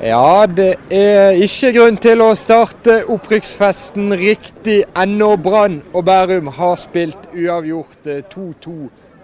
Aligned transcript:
Ja, 0.00 0.46
det 0.46 0.76
er 0.90 1.36
ikke 1.36 1.70
grunn 1.76 1.98
til 2.00 2.22
å 2.24 2.32
starte 2.34 3.02
opprykksfesten 3.12 4.14
riktig 4.18 4.78
ennå. 4.98 5.34
Brann 5.36 5.82
og 5.92 6.06
Bærum 6.08 6.48
har 6.56 6.78
spilt 6.80 7.28
uavgjort 7.36 8.08
2-2 8.32 8.72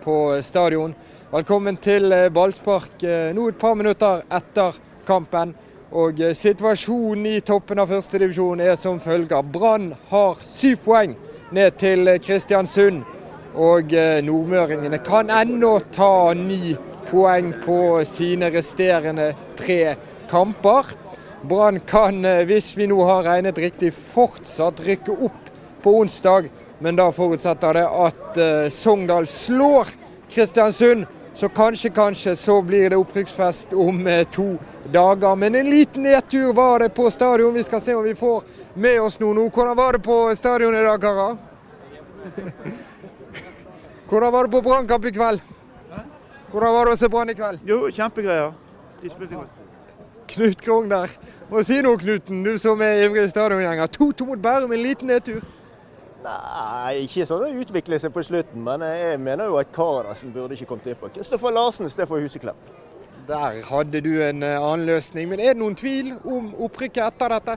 på 0.04 0.16
stadion. 0.44 0.92
Velkommen 1.32 1.78
til 1.82 2.12
ballspark 2.34 3.02
nå 3.34 3.46
et 3.48 3.58
par 3.58 3.78
minutter 3.80 4.20
etter 4.28 4.76
kampen. 5.08 5.54
Og 5.90 6.20
Situasjonen 6.36 7.26
i 7.32 7.40
toppen 7.40 7.80
av 7.80 7.88
førstedivisjon 7.88 8.60
er 8.60 8.76
som 8.76 9.00
følger. 9.00 9.42
Brann 9.42 9.94
har 10.12 10.36
syv 10.52 10.84
poeng 10.84 11.16
ned 11.50 11.80
til 11.80 12.12
Kristiansund. 12.22 13.00
Og 13.56 13.96
nordmøringene 14.22 15.00
kan 15.02 15.32
ennå 15.32 15.78
ta 15.96 16.34
ni 16.36 16.76
poeng 17.08 17.54
på 17.64 18.04
sine 18.06 18.52
resterende 18.52 19.32
tre 19.56 19.96
kamper. 20.30 20.94
Brann 21.42 21.80
kan, 21.80 22.24
eh, 22.24 22.44
hvis 22.44 22.76
vi 22.76 22.86
nå 22.86 22.98
har 23.04 23.22
regnet 23.22 23.58
riktig, 23.58 23.92
fortsatt 24.14 24.80
rykke 24.80 25.12
opp 25.12 25.52
på 25.82 25.98
onsdag. 26.00 26.48
Men 26.78 26.96
da 26.96 27.10
forutsetter 27.12 27.74
det 27.74 27.86
at 27.86 28.36
uh, 28.38 28.68
Sogndal 28.70 29.26
slår 29.26 29.88
Kristiansund. 30.30 31.06
Så 31.34 31.48
kanskje, 31.48 31.90
kanskje 31.90 32.36
så 32.36 32.62
blir 32.62 32.90
det 32.90 32.98
opprykksfest 32.98 33.72
om 33.74 34.06
uh, 34.06 34.22
to 34.30 34.56
dager. 34.92 35.34
Men 35.36 35.54
en 35.54 35.70
liten 35.70 36.02
nedtur 36.02 36.52
var 36.52 36.78
det 36.78 36.88
på 36.94 37.10
stadion. 37.10 37.54
Vi 37.54 37.62
skal 37.66 37.80
se 37.80 37.94
om 37.94 38.04
vi 38.04 38.14
får 38.14 38.42
med 38.74 39.00
oss 39.02 39.18
noe 39.18 39.34
nå. 39.34 39.48
Hvordan 39.50 39.76
var 39.76 39.98
det 39.98 40.02
på 40.06 40.20
stadion 40.38 40.74
i 40.74 40.82
dag, 40.86 41.00
karer? 41.02 41.36
Hvordan 44.08 44.32
var 44.32 44.46
det 44.46 44.50
på 44.50 44.62
Brannkamp 44.62 45.04
i 45.04 45.12
kveld? 45.12 45.40
Hvordan 46.52 46.72
var 46.72 46.86
det 46.86 46.92
å 46.96 47.00
se 47.02 47.08
Brann 47.12 47.30
i 47.30 47.36
kveld? 47.36 47.64
Jo, 47.68 47.82
kjempegreier. 47.92 48.54
De 49.02 49.10
spilte 49.10 49.34
godt. 49.34 49.57
Knut 50.28 50.62
Krogh 50.64 50.88
der. 50.90 51.12
Må 51.50 51.62
si 51.66 51.80
noe, 51.84 51.98
Knuten, 52.00 52.42
du 52.44 52.58
som 52.60 52.82
er 52.84 53.04
ivrig 53.06 53.28
stadiongjenger. 53.30 53.88
2-2 53.96 54.28
mot 54.28 54.42
Bærum, 54.42 54.72
en 54.72 54.84
liten 54.84 55.10
nedtur? 55.12 55.40
Nei, 56.24 57.04
ikke 57.04 57.24
sånn 57.28 57.44
det 57.44 57.62
utvikler 57.62 58.00
seg 58.02 58.12
på 58.12 58.24
slutten, 58.26 58.60
men 58.66 58.82
jeg 58.82 59.20
mener 59.22 59.48
jo 59.48 59.60
at 59.60 59.70
Karadassen 59.72 60.32
burde 60.34 60.56
ikke 60.58 60.66
kommet 60.72 60.90
innpå. 60.90 61.12
Kristoffer 61.14 61.54
Larsen 61.54 61.86
istedenfor 61.86 62.20
Huseklepp. 62.24 62.74
Der 63.28 63.60
hadde 63.68 64.00
du 64.00 64.22
en 64.24 64.42
eh, 64.42 64.56
annen 64.56 64.86
løsning. 64.86 65.28
Men 65.28 65.40
er 65.40 65.52
det 65.52 65.60
noen 65.60 65.76
tvil 65.76 66.14
om 66.24 66.54
opprykket 66.64 67.02
etter 67.04 67.34
dette? 67.36 67.56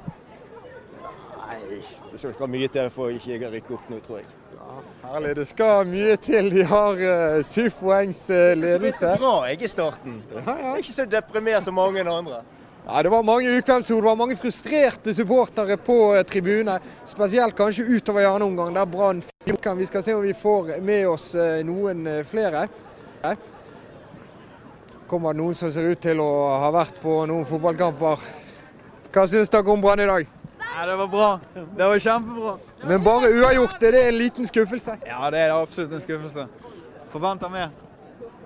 Nei, 1.40 1.80
det 2.12 2.20
skal 2.20 2.36
ikke 2.36 2.50
mye 2.52 2.70
til 2.72 2.90
for 2.92 3.16
ikke 3.16 3.34
jeg 3.34 3.52
rykke 3.54 3.76
opp 3.78 3.90
nå, 3.92 4.00
tror 4.04 4.20
jeg. 4.20 4.28
Ja, 4.58 4.80
herlig. 5.08 5.36
Det 5.40 5.48
skal 5.48 5.88
mye 5.88 6.18
til. 6.28 6.52
De 6.52 6.66
har 6.68 7.00
uh, 7.02 7.38
syv 7.48 7.70
poengs 7.80 8.26
uh, 8.30 8.52
ledelse. 8.60 9.06
Det 9.06 9.14
er 9.16 9.24
bra 9.24 9.36
jeg 9.48 9.64
i 9.64 9.72
starten. 9.72 10.20
Ja, 10.34 10.44
ja. 10.44 10.58
Jeg 10.60 10.72
er 10.74 10.84
ikke 10.84 10.98
så 11.00 11.08
deprimert 11.16 11.68
som 11.68 11.80
mange 11.80 12.04
andre. 12.04 12.44
Ja, 12.86 13.04
Det 13.04 13.10
var 13.10 13.24
mange 13.24 13.58
ukvemsord. 13.58 14.04
Det 14.04 14.10
var 14.10 14.16
mange 14.16 14.36
frustrerte 14.36 15.14
supportere 15.16 15.78
på 15.78 16.16
eh. 16.16 16.80
Spesielt 17.06 17.56
kanskje 17.56 17.84
utover 17.86 18.22
i 18.22 18.26
annen 18.26 18.42
omgang, 18.42 18.74
der 18.74 18.86
Brann 18.86 19.24
Vi 19.78 19.86
skal 19.86 20.04
se 20.04 20.14
om 20.14 20.22
vi 20.22 20.34
får 20.34 20.82
med 20.82 21.08
oss 21.08 21.36
eh, 21.36 21.64
noen 21.66 22.08
eh, 22.08 22.26
flere. 22.26 22.68
Kommer 25.08 25.34
det 25.34 25.42
noen 25.42 25.56
som 25.56 25.72
ser 25.72 25.92
ut 25.92 26.02
til 26.02 26.20
å 26.20 26.58
ha 26.58 26.72
vært 26.72 26.98
på 27.04 27.26
noen 27.28 27.46
fotballkamper. 27.46 28.18
Hva 29.12 29.28
syns 29.28 29.50
dere 29.52 29.70
om 29.70 29.82
Brann 29.82 30.00
i 30.00 30.08
dag? 30.08 30.28
Ja, 30.58 30.86
Det 30.86 30.96
var 30.96 31.08
bra. 31.08 31.40
Det 31.54 31.88
var 31.88 32.00
kjempebra. 32.00 32.58
Men 32.88 33.04
bare 33.04 33.30
uavgjort, 33.30 33.84
er 33.84 33.92
det 33.92 34.04
en 34.08 34.18
liten 34.18 34.48
skuffelse? 34.48 34.98
Ja, 35.06 35.30
det 35.30 35.40
er 35.40 35.54
absolutt 35.54 35.94
en 35.94 36.02
skuffelse. 36.02 36.48
Forventer 37.12 37.50
mer 37.52 37.70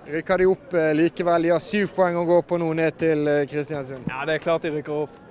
rykker 0.08 0.38
de 0.38 0.45
opp 0.50 0.73
eh, 0.73 0.92
likevel. 0.95 1.48
De 1.48 1.53
har 1.56 1.64
syv 1.64 1.94
poeng 1.95 2.17
å 2.20 2.25
gå 2.28 2.42
på 2.48 2.59
nå 2.61 2.72
ned 2.78 2.98
til 3.00 3.28
eh, 3.28 3.44
Kristiansund. 3.50 4.08
Ja, 4.09 4.25
det 4.28 4.38
er 4.38 4.44
klart 4.44 4.66
de 4.66 4.73
rykker 4.75 5.06
opp. 5.06 5.22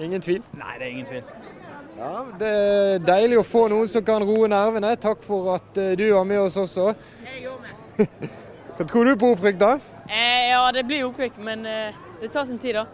Ingen 0.00 0.22
tvil? 0.24 0.42
Nei, 0.56 0.74
det 0.78 0.86
er 0.86 0.90
ingen 0.90 1.08
tvil. 1.08 1.22
Ja, 2.00 2.10
Det 2.40 2.48
er 2.48 3.02
deilig 3.04 3.40
å 3.42 3.44
få 3.44 3.66
noen 3.68 3.88
som 3.92 4.04
kan 4.04 4.24
roe 4.24 4.48
nervene. 4.48 4.94
Takk 5.00 5.24
for 5.26 5.54
at 5.56 5.80
eh, 5.80 5.94
du 6.00 6.06
var 6.14 6.24
med 6.28 6.40
oss 6.46 6.56
også. 6.60 6.92
Jeg 7.26 7.46
går 7.48 7.58
med. 7.64 8.28
Hva 8.78 8.86
tror 8.88 9.10
du 9.10 9.16
på 9.20 9.34
opprykk, 9.34 9.58
da? 9.60 9.74
Eh, 10.08 10.50
ja, 10.50 10.62
det 10.72 10.86
blir 10.88 11.04
opprykk, 11.10 11.36
men 11.44 11.66
eh, 11.68 11.98
det 12.22 12.30
tar 12.32 12.46
sin 12.48 12.58
tid, 12.58 12.78
da. 12.80 12.86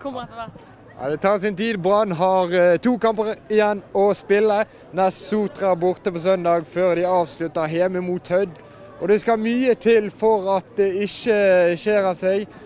Kommer 0.00 0.22
etter 0.24 0.38
hvert. 0.38 0.66
Ja, 1.00 1.08
Det 1.10 1.20
tar 1.20 1.38
sin 1.42 1.56
tid. 1.56 1.78
Brann 1.82 2.12
har 2.12 2.54
eh, 2.54 2.76
to 2.78 2.94
kamper 3.02 3.34
igjen 3.50 3.82
å 3.96 4.10
spille. 4.14 4.62
Nest 4.96 5.26
Sotra 5.26 5.74
borte 5.74 6.12
på 6.14 6.22
søndag, 6.22 6.66
før 6.70 6.94
de 6.98 7.06
avslutter 7.08 7.72
hjemme 7.74 8.02
mot 8.04 8.30
Hødd. 8.30 8.54
Og 9.00 9.08
det 9.08 9.22
skal 9.22 9.40
mye 9.40 9.74
til 9.80 10.10
for 10.12 10.44
at 10.58 10.74
det 10.76 10.90
ikke 11.06 11.36
skjer 11.80 12.08
av 12.10 12.18
seg. 12.20 12.58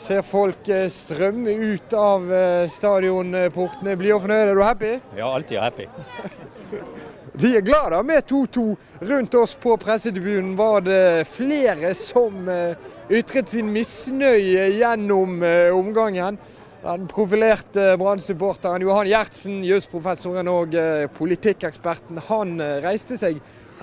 Ser 0.00 0.22
folk 0.24 0.68
eh, 0.72 0.86
strømme 0.88 1.52
ut 1.52 1.92
av 1.96 2.24
eh, 2.32 2.70
stadionportene. 2.72 3.96
Blir 4.00 4.16
du 4.16 4.22
fornøyd? 4.24 4.46
Er 4.48 4.56
du 4.56 4.64
happy? 4.64 4.92
Ja, 5.18 5.28
alltid 5.28 5.60
happy. 5.60 5.88
De 7.42 7.50
er 7.56 7.64
glad 7.64 7.92
da 7.92 8.00
med 8.04 8.24
2-2. 8.28 8.64
Rundt 9.12 9.36
oss 9.40 9.52
på 9.60 9.76
pressetribunen 9.80 10.56
var 10.56 10.82
det 10.88 11.28
flere 11.32 11.92
som 11.96 12.48
eh, 12.48 12.88
ytret 13.12 13.52
sin 13.52 13.68
misnøye 13.72 14.70
gjennom 14.78 15.44
omgangen. 15.76 16.40
Den 16.82 17.08
profilerte 17.12 17.92
Brann-supporteren 18.00 18.82
Johan 18.82 19.06
Gjertsen, 19.06 19.60
jusprofessoren 19.68 20.48
og 20.50 20.74
politikkeksperten, 21.14 22.18
han 22.26 22.56
reiste 22.82 23.20
seg 23.20 23.38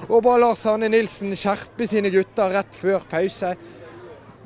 og 0.08 0.24
ba 0.24 0.38
Lars 0.40 0.64
Arne 0.70 0.88
Nilsen 0.92 1.36
skjerpe 1.38 1.88
sine 1.90 2.12
gutter 2.14 2.54
rett 2.54 2.76
før 2.78 3.04
pause. 3.10 3.52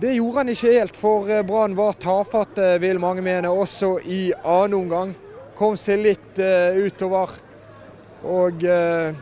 Det 0.02 0.16
gjorde 0.16 0.41
han 0.41 0.50
ikke 0.52 0.72
helt, 0.74 0.96
for 0.97 1.30
eh, 1.30 1.44
Brann 1.46 1.75
var 1.78 2.00
tafatte, 2.02 2.74
vil 2.81 3.00
mange 3.00 3.22
mene, 3.22 3.52
også 3.52 4.00
i 4.03 4.34
annen 4.42 4.80
omgang. 4.81 5.13
Kom 5.56 5.78
seg 5.78 6.02
litt 6.02 6.40
uh, 6.42 6.74
utover. 6.81 7.36
Og 8.25 8.66
uh, 8.66 9.13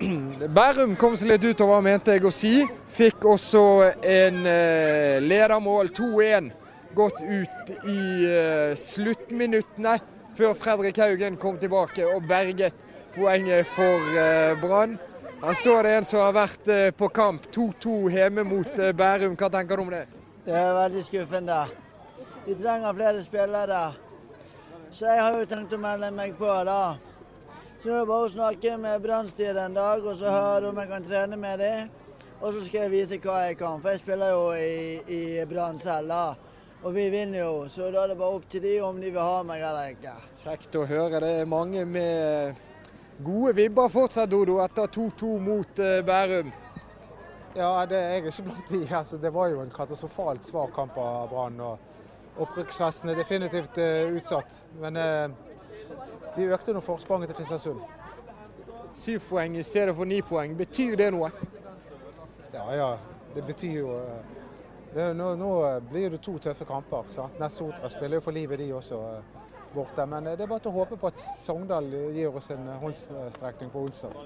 Bærum 0.56 0.96
kom 0.98 1.18
seg 1.20 1.34
litt 1.34 1.44
utover, 1.44 1.84
mente 1.84 2.16
jeg 2.16 2.24
å 2.24 2.32
si. 2.32 2.54
Fikk 2.96 3.28
også 3.28 3.62
en 4.00 4.40
uh, 4.48 5.20
ledermål, 5.20 5.92
2-1, 5.94 6.48
gått 6.96 7.20
ut 7.20 7.70
i 7.92 8.00
sluttminuttene. 8.80 9.98
Før 10.40 10.56
Fredrik 10.58 10.98
Haugen 11.02 11.36
kom 11.38 11.60
tilbake 11.60 12.08
og 12.08 12.24
berget 12.26 12.74
poenget 13.14 13.68
for 13.76 14.10
Brann. 14.62 14.96
Her 15.40 15.54
står 15.54 15.82
det 15.82 15.90
en 15.96 16.04
som 16.04 16.20
har 16.20 16.34
vært 16.36 16.66
eh, 16.68 16.90
på 16.92 17.08
kamp. 17.16 17.46
2-2 17.54 17.92
hjemme 18.12 18.42
mot 18.44 18.74
eh, 18.76 18.90
Bærum. 18.92 19.38
Hva 19.40 19.48
tenker 19.48 19.80
du 19.80 19.86
om 19.86 19.92
det? 19.94 20.02
Det 20.44 20.52
er 20.52 20.74
veldig 20.76 21.04
skuffende. 21.06 21.60
De 22.44 22.56
trenger 22.58 22.98
flere 22.98 23.22
spillere. 23.24 23.78
Så 24.92 25.08
jeg 25.08 25.22
har 25.22 25.38
jo 25.40 25.48
tenkt 25.48 25.72
å 25.72 25.80
melde 25.80 26.12
meg 26.12 26.36
på, 26.36 26.50
da. 26.68 26.98
Så 27.80 27.88
nå 27.88 27.96
er 27.96 28.04
det 28.04 28.10
bare 28.12 28.28
å 28.28 28.34
snakke 28.34 28.76
med 28.84 29.00
Brannstyret 29.06 29.64
en 29.64 29.80
dag 29.80 30.04
og 30.04 30.20
så 30.20 30.36
høre 30.36 30.68
om 30.68 30.80
jeg 30.82 30.92
kan 30.92 31.08
trene 31.08 31.40
med 31.40 31.64
dem. 31.64 31.90
Og 32.42 32.52
så 32.52 32.68
skal 32.68 32.84
jeg 32.84 32.96
vise 32.98 33.24
hva 33.24 33.40
jeg 33.46 33.60
kan, 33.64 33.80
for 33.80 33.94
jeg 33.94 34.04
spiller 34.04 34.36
jo 34.36 34.46
i, 34.60 35.00
i 35.08 35.44
Brann 35.48 35.80
selv. 35.80 36.12
da. 36.12 36.24
Og 36.84 36.92
vi 36.96 37.08
vinner 37.12 37.46
jo, 37.46 37.68
så 37.72 37.88
da 37.88 38.04
er 38.04 38.12
det 38.12 38.20
bare 38.20 38.36
opp 38.36 38.48
til 38.52 38.60
de 38.64 38.76
om 38.84 39.00
de 39.00 39.08
vil 39.08 39.24
ha 39.24 39.40
meg 39.44 39.64
eller 39.64 39.94
ikke. 39.96 40.18
Kjekt 40.44 40.76
å 40.76 40.84
høre. 40.88 41.20
Det 41.24 41.38
er 41.40 41.48
mange 41.48 41.88
med 41.88 42.60
Gode 43.24 43.52
vibber 43.56 43.88
fortsatt, 43.88 44.30
Dodo, 44.30 44.58
etter 44.64 44.86
2-2 44.86 45.38
mot 45.44 45.78
uh, 45.78 46.06
Bærum. 46.06 46.52
Ja, 47.56 47.86
det 47.86 47.98
er 47.98 48.14
ikke 48.14 48.42
blant 48.46 48.70
de. 48.70 48.96
Altså, 48.96 49.16
det 49.16 49.34
var 49.34 49.46
jo 49.50 49.60
en 49.60 49.72
katastrofalt 49.74 50.44
svak 50.46 50.72
kamp 50.74 50.96
av 50.96 51.28
Brann. 51.28 51.60
og 51.60 51.78
Opprykksfesten 52.40 53.10
er 53.10 53.20
definitivt 53.20 53.76
uh, 53.76 54.16
utsatt. 54.16 54.62
Men 54.80 54.96
uh, 54.96 55.30
vi 56.36 56.48
økte 56.48 56.72
nå 56.72 56.80
forspranget 56.80 57.28
til 57.28 57.40
Kristiansund. 57.42 57.80
Syv 58.94 59.26
poeng 59.28 59.56
i 59.58 59.62
stedet 59.62 59.96
for 59.96 60.08
ni 60.08 60.22
poeng. 60.22 60.56
Betyr 60.56 60.96
det 60.96 61.10
noe? 61.12 61.30
Ja, 62.54 62.64
ja. 62.72 62.90
Det 63.34 63.44
betyr 63.46 63.76
jo 63.78 63.98
det, 64.94 65.12
nå, 65.14 65.34
nå, 65.38 65.80
blir 65.90 66.10
det 66.10 66.18
to 66.24 66.38
tøffe 66.38 66.64
kamper. 66.64 67.04
sant? 67.14 67.36
Nest 67.38 67.60
Sotra 67.60 67.90
spiller 67.92 68.16
jo 68.18 68.24
for 68.24 68.34
livet, 68.34 68.58
de 68.58 68.72
også 68.74 68.98
borte. 69.74 70.06
Men 70.06 70.26
eh, 70.26 70.36
det 70.38 70.44
er 70.44 70.50
bare 70.50 70.64
til 70.64 70.72
å 70.72 70.78
håpe 70.80 70.98
på 71.00 71.10
at 71.10 71.20
Sogndal 71.42 71.86
gir 72.14 72.36
oss 72.36 72.50
en 72.54 72.66
håndstrekning 72.80 73.70
på 73.72 73.84
onsdag. 73.88 74.16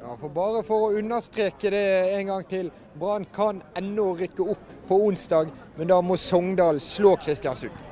Ja, 0.00 0.16
for 0.16 0.32
Bare 0.34 0.62
for 0.64 0.88
å 0.88 0.96
understreke 0.96 1.70
det 1.72 1.84
en 2.16 2.32
gang 2.32 2.46
til. 2.48 2.70
Brann 3.00 3.26
kan 3.34 3.62
ennå 3.76 4.14
rykke 4.18 4.46
opp 4.54 4.74
på 4.88 4.98
onsdag, 5.10 5.50
men 5.76 5.90
da 5.90 6.00
må 6.00 6.16
Sogndal 6.16 6.80
slå 6.80 7.16
Kristiansund. 7.20 7.86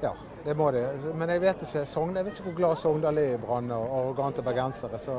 Ja, 0.00 0.14
det 0.44 0.54
må 0.56 0.70
de. 0.72 0.86
Men 1.14 1.34
jeg 1.34 1.44
vet 1.44 1.64
ikke, 1.66 1.84
Sogndal, 1.86 2.22
jeg 2.22 2.30
vet 2.30 2.38
ikke 2.38 2.48
hvor 2.50 2.60
glad 2.62 2.80
Sogndal 2.80 3.20
er 3.20 3.34
i 3.34 3.40
Brann 3.42 3.70
og 3.76 3.96
arrogante 3.98 4.44
bergensere. 4.46 4.98
Så 4.98 5.18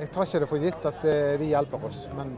jeg 0.00 0.08
tar 0.14 0.24
ikke 0.24 0.40
det 0.44 0.48
for 0.48 0.64
gitt 0.64 0.88
at 0.88 1.04
eh, 1.04 1.34
de 1.40 1.50
hjelper 1.52 1.90
oss. 1.90 2.06
Men 2.16 2.32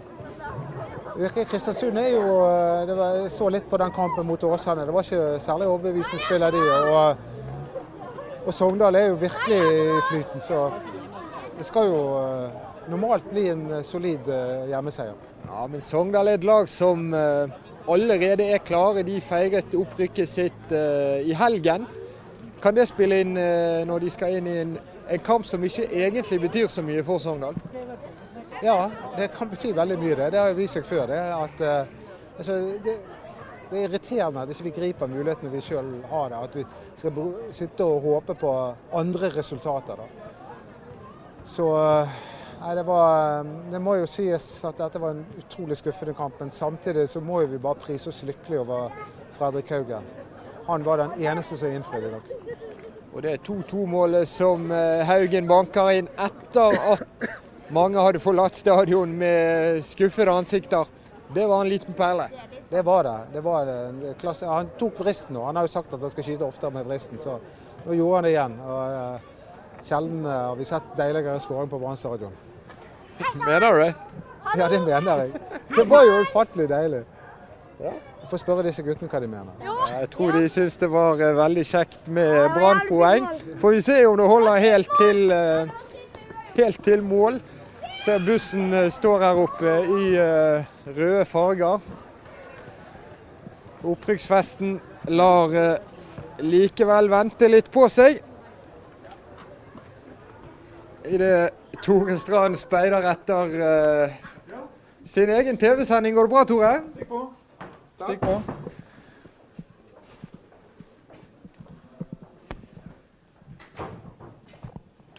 virker 1.20 1.46
Kristiansund 1.46 2.00
er 2.00 2.16
jo 2.16 2.40
det 2.88 2.96
var, 2.98 3.20
Jeg 3.22 3.30
så 3.30 3.48
litt 3.52 3.68
på 3.70 3.78
den 3.78 3.94
kampen 3.94 4.26
mot 4.26 4.44
Åsane. 4.44 4.88
Det 4.88 4.96
var 4.96 5.06
ikke 5.06 5.38
særlig 5.44 5.70
overbevisende 5.70 6.25
spill 6.25 6.42
av 6.42 6.56
de. 6.56 6.64
og 6.72 7.41
og 8.46 8.54
Sogndal 8.54 8.94
er 8.98 9.06
jo 9.06 9.14
virkelig 9.20 9.58
i 9.58 10.00
flyten, 10.10 10.40
så 10.40 10.70
det 11.58 11.66
skal 11.66 11.86
jo 11.86 11.98
eh, 12.18 12.54
normalt 12.90 13.26
bli 13.30 13.44
en 13.52 13.66
eh, 13.70 13.84
solid 13.86 14.26
eh, 14.26 14.68
hjemmeseier. 14.72 15.18
Ja, 15.46 15.66
men 15.70 15.80
Sogndal 15.84 16.30
er 16.30 16.38
et 16.40 16.46
lag 16.46 16.68
som 16.70 17.12
allerede 17.14 18.46
er 18.54 18.62
klare. 18.62 19.02
De 19.02 19.20
feiret 19.20 19.74
opprykket 19.74 20.30
sitt 20.30 20.70
i 20.72 21.34
helgen. 21.34 21.84
Kan 22.62 22.76
det 22.76 22.86
spille 22.88 23.18
inn 23.24 23.34
når 23.88 24.04
de 24.04 24.12
skal 24.14 24.36
inn 24.38 24.46
i 24.46 24.54
en, 24.60 24.76
en 25.10 25.24
kamp 25.26 25.44
som 25.44 25.64
ikke 25.66 25.88
egentlig 25.90 26.38
betyr 26.44 26.70
så 26.70 26.84
mye 26.86 27.02
for 27.04 27.18
Sogndal? 27.20 27.58
Ja, 28.62 28.86
det 29.18 29.32
kan 29.34 29.50
bety 29.50 29.74
veldig 29.74 29.98
mye. 29.98 30.14
Det 30.14 30.30
Det 30.32 30.40
har 30.40 30.54
vist 30.54 30.78
seg 30.78 30.86
før. 30.86 31.06
det, 31.10 31.18
at 31.18 31.66
altså, 32.38 32.60
det, 32.86 32.96
det 33.72 33.80
er 33.80 33.88
irriterende 33.88 34.42
at 34.42 34.50
ikke 34.52 34.66
vi 34.66 34.74
griper 34.76 35.08
mulighetene 35.08 35.50
vi 35.52 35.62
sjøl 35.64 35.88
har. 36.10 36.28
det, 36.28 36.40
At 36.42 36.56
vi 36.56 36.64
skal 36.96 37.32
sitte 37.56 37.84
og 37.84 38.02
håpe 38.04 38.34
på 38.34 38.52
andre 38.92 39.30
resultater. 39.36 39.96
da. 39.96 40.28
Så 41.44 41.69
eh, 41.76 42.08
nei, 42.60 42.74
det 42.78 42.84
var 42.86 43.46
Det 43.72 43.80
må 43.80 43.96
jo 43.98 44.06
sies 44.06 44.64
at 44.64 44.78
dette 44.78 45.00
var 45.00 45.16
en 45.16 45.24
utrolig 45.38 45.76
skuffende 45.80 46.14
kamp. 46.14 46.40
Men 46.40 46.50
samtidig 46.50 47.08
så 47.08 47.20
må 47.20 47.40
vi 47.46 47.58
bare 47.58 47.80
prise 47.80 48.08
oss 48.08 48.22
lykkelige 48.22 48.60
over 48.60 48.92
Fredrik 49.38 49.70
Haugen. 49.70 50.04
Han 50.66 50.84
var 50.84 50.98
den 50.98 51.25
eneste 51.25 51.56
som 51.56 51.72
innfridde 51.72 52.08
i 52.08 52.10
dag. 52.10 52.58
Og 53.12 53.22
det 53.22 53.32
er 53.32 53.40
2-2-målet 53.44 54.28
som 54.28 54.70
eh, 54.70 55.04
Haugen 55.08 55.48
banker 55.48 55.90
inn 55.96 56.08
etter 56.16 56.76
at 56.94 57.02
mange 57.72 58.00
hadde 58.00 58.20
forlatt 58.20 58.56
stadion 58.56 59.12
med 59.16 59.82
skuffede 59.84 60.32
ansikter. 60.32 60.88
Det 61.34 61.46
var 61.46 61.61
en 61.64 61.69
liten 61.69 61.94
perle. 61.94 62.29
Det 62.69 62.82
var 62.82 63.05
det. 63.05 63.19
det, 63.32 63.40
var 63.40 63.67
det. 63.67 64.14
Klasse, 64.20 64.46
han 64.46 64.70
tok 64.79 65.00
vristen 65.00 65.37
nå. 65.37 65.44
Han 65.44 65.56
har 65.56 65.69
jo 65.69 65.73
sagt 65.73 65.93
at 65.93 66.00
han 66.00 66.12
skal 66.12 66.26
skyte 66.26 66.44
oftere 66.46 66.70
med 66.75 66.88
vristen, 66.88 67.20
så 67.20 67.38
nå 67.84 67.96
gjorde 67.96 68.19
han 68.19 68.26
det 68.26 68.32
igjen. 68.34 68.58
Og, 68.67 68.96
eh, 68.96 69.31
Sjelden 69.82 70.26
eh, 70.26 70.43
har 70.49 70.56
vi 70.56 70.64
sett 70.64 70.93
deiligere 70.96 71.40
skåring 71.40 71.70
på 71.70 71.79
Brann 71.79 71.96
stadion. 71.96 72.32
Mener 73.46 73.73
du 73.73 73.82
det? 73.87 73.94
Ja, 74.58 74.67
det 74.69 74.81
mener 74.82 75.19
jeg. 75.20 75.31
Det 75.76 75.84
var 75.88 76.02
jo 76.02 76.17
ufattelig 76.26 76.64
deilig. 76.69 77.05
Jeg 77.78 78.26
får 78.31 78.40
spørre 78.43 78.64
disse 78.67 78.82
guttene 78.82 79.08
hva 79.08 79.20
de 79.23 79.28
mener. 79.31 79.62
Jeg 79.93 80.08
tror 80.11 80.35
de 80.35 80.49
syns 80.50 80.76
det 80.81 80.88
var 80.90 81.23
eh, 81.23 81.35
veldig 81.38 81.64
kjekt 81.67 82.08
med 82.11 82.50
brannpoeng. 82.56 83.28
Får 83.62 83.76
vi 83.76 83.85
se 83.87 83.96
om 84.06 84.19
det 84.19 84.26
holder 84.28 84.64
helt 84.67 84.90
til, 84.99 85.23
eh, 85.31 86.02
helt 86.58 86.82
til 86.85 87.06
mål. 87.06 87.38
Ser 88.02 88.19
bussen 88.19 88.72
eh, 88.75 88.88
står 88.90 89.20
her 89.22 89.38
oppe 89.38 89.72
i 89.94 90.06
eh, 90.19 90.64
røde 90.90 91.22
farger. 91.31 91.84
Opprykksfesten 93.87 94.72
lar 95.14 95.54
eh, 95.54 95.76
likevel 96.43 97.10
vente 97.12 97.46
litt 97.46 97.70
på 97.70 97.87
seg. 97.94 98.19
Idet 101.06 101.78
Tore 101.84 102.19
Strand 102.19 102.58
speider 102.58 103.06
etter 103.12 103.54
sin 105.06 105.31
egen 105.38 105.58
TV-sending. 105.58 106.19
Går 106.19 106.26
det 106.26 106.34
bra, 106.34 106.44
Tore? 106.50 106.75
Stikk 108.02 108.26
på. 108.26 108.62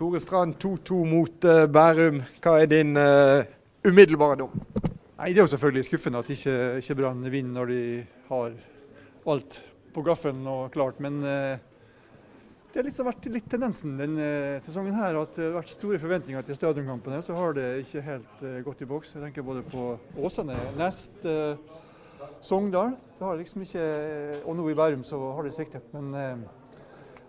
Tore 0.04 0.20
Strand 0.20 0.56
2-2 0.60 0.98
mot 1.08 1.46
uh, 1.48 1.64
Bærum. 1.72 2.18
Hva 2.44 2.58
er 2.60 2.68
din 2.68 2.90
uh, 3.00 3.46
umiddelbare 3.88 4.36
dom? 4.42 4.58
Nei, 5.16 5.30
Det 5.30 5.38
er 5.38 5.46
jo 5.46 5.52
selvfølgelig 5.54 5.84
skuffende 5.88 6.20
at 6.20 6.32
ikke, 6.34 6.56
ikke 6.82 6.96
Brann 7.00 7.22
vinner 7.32 7.54
når 7.56 7.70
de 7.72 7.84
har 8.28 8.58
alt 9.32 9.56
på 9.96 10.02
gaffelen 10.04 10.42
og 10.52 10.74
klart. 10.74 11.00
Men 11.00 11.22
uh, 11.24 11.54
det 12.74 12.82
har 12.82 12.88
liksom 12.90 13.08
vært 13.08 13.30
litt 13.32 13.48
tendensen 13.48 13.94
denne 14.02 14.26
sesongen 14.66 14.98
her 15.00 15.22
at 15.22 15.38
det 15.38 15.46
har 15.46 15.56
vært 15.62 15.72
store 15.72 16.02
forventninger 16.04 16.44
til 16.50 16.60
stadionkampene. 16.60 17.22
Så 17.24 17.38
har 17.38 17.56
det 17.56 17.70
ikke 17.86 18.04
helt 18.10 18.44
gått 18.66 18.84
i 18.84 18.90
boks. 18.90 19.14
Jeg 19.16 19.24
tenker 19.24 19.46
både 19.48 19.64
på 19.72 19.86
Åsane, 20.20 20.58
Nest, 20.82 21.16
Sogndal. 22.44 22.98
Det 23.22 23.24
har 23.30 23.40
liksom 23.40 23.64
ikke, 23.64 23.88
og 24.44 24.60
nå 24.60 24.68
i 24.68 24.76
Bærum 24.82 25.08
så 25.08 25.22
har 25.38 25.48
det 25.48 25.56
sviktet. 25.56 25.88
Men, 25.96 26.44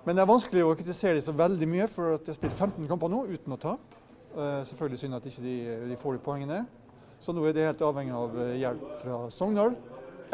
men 0.05 0.17
det 0.17 0.21
er 0.21 0.29
vanskelig 0.29 0.65
å 0.67 0.75
kritisere 0.77 1.17
de 1.17 1.25
så 1.25 1.33
veldig 1.37 1.69
mye, 1.71 1.87
for 1.89 2.19
at 2.19 2.25
de 2.27 2.33
har 2.33 2.37
spilt 2.37 2.59
15 2.59 2.89
kamper 2.91 3.13
nå 3.13 3.23
uten 3.31 3.55
å 3.57 3.61
tape. 3.61 4.01
Eh, 4.35 4.65
selvfølgelig 4.69 5.01
synd 5.01 5.17
at 5.17 5.29
ikke 5.31 5.45
de, 5.45 5.55
ikke 5.89 6.03
får 6.03 6.17
de 6.17 6.23
poengene. 6.27 6.59
Så 7.23 7.33
nå 7.33 7.45
er 7.49 7.55
de 7.57 7.65
helt 7.65 7.85
avhengig 7.87 8.17
av 8.19 8.37
eh, 8.43 8.57
hjelp 8.61 8.85
fra 9.01 9.21
Sogndal. 9.33 9.77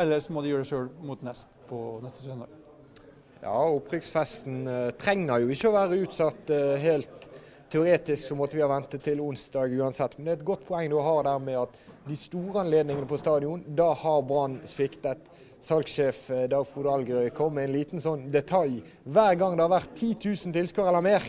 Eller 0.01 0.23
så 0.25 0.35
må 0.35 0.43
de 0.43 0.51
gjøre 0.51 0.65
det 0.65 0.71
sjøl 0.71 0.89
mot 1.07 1.23
Nest 1.27 1.53
på 1.69 1.81
neste 2.03 2.25
søndag. 2.25 2.57
Ja, 3.41 3.55
opprykksfesten 3.77 4.63
eh, 4.67 4.91
trenger 4.99 5.45
jo 5.45 5.53
ikke 5.55 5.71
å 5.71 5.77
være 5.77 6.01
utsatt 6.03 6.51
helt 6.83 7.20
teoretisk, 7.71 8.29
så 8.29 8.37
måtte 8.39 8.59
vi 8.59 8.63
ha 8.65 8.69
ventet 8.71 9.03
til 9.05 9.21
onsdag 9.23 9.73
uansett. 9.79 10.17
Men 10.19 10.27
det 10.27 10.33
er 10.33 10.41
et 10.41 10.49
godt 10.49 10.67
poeng 10.69 10.91
du 10.91 10.99
har 11.01 11.27
der 11.27 11.43
med 11.43 11.59
at 11.63 11.77
de 12.09 12.17
store 12.19 12.65
anledningene 12.65 13.09
på 13.09 13.19
stadion, 13.21 13.63
da 13.77 13.93
har 13.95 14.23
Brann 14.27 14.61
sviktet. 14.69 15.27
Salgssjef 15.61 16.31
eh, 16.33 16.47
Dag 16.49 16.65
Frode 16.71 16.93
Algerøy 16.95 17.29
kom 17.37 17.53
med 17.59 17.69
en 17.69 17.75
liten 17.75 18.01
sånn 18.01 18.31
detalj. 18.33 18.79
Hver 19.05 19.37
gang 19.41 19.59
det 19.59 19.67
har 19.67 19.75
vært 19.75 19.93
10 19.99 20.17
000 20.25 20.55
tilskuere 20.57 20.89
eller 20.89 21.05
mer, 21.05 21.27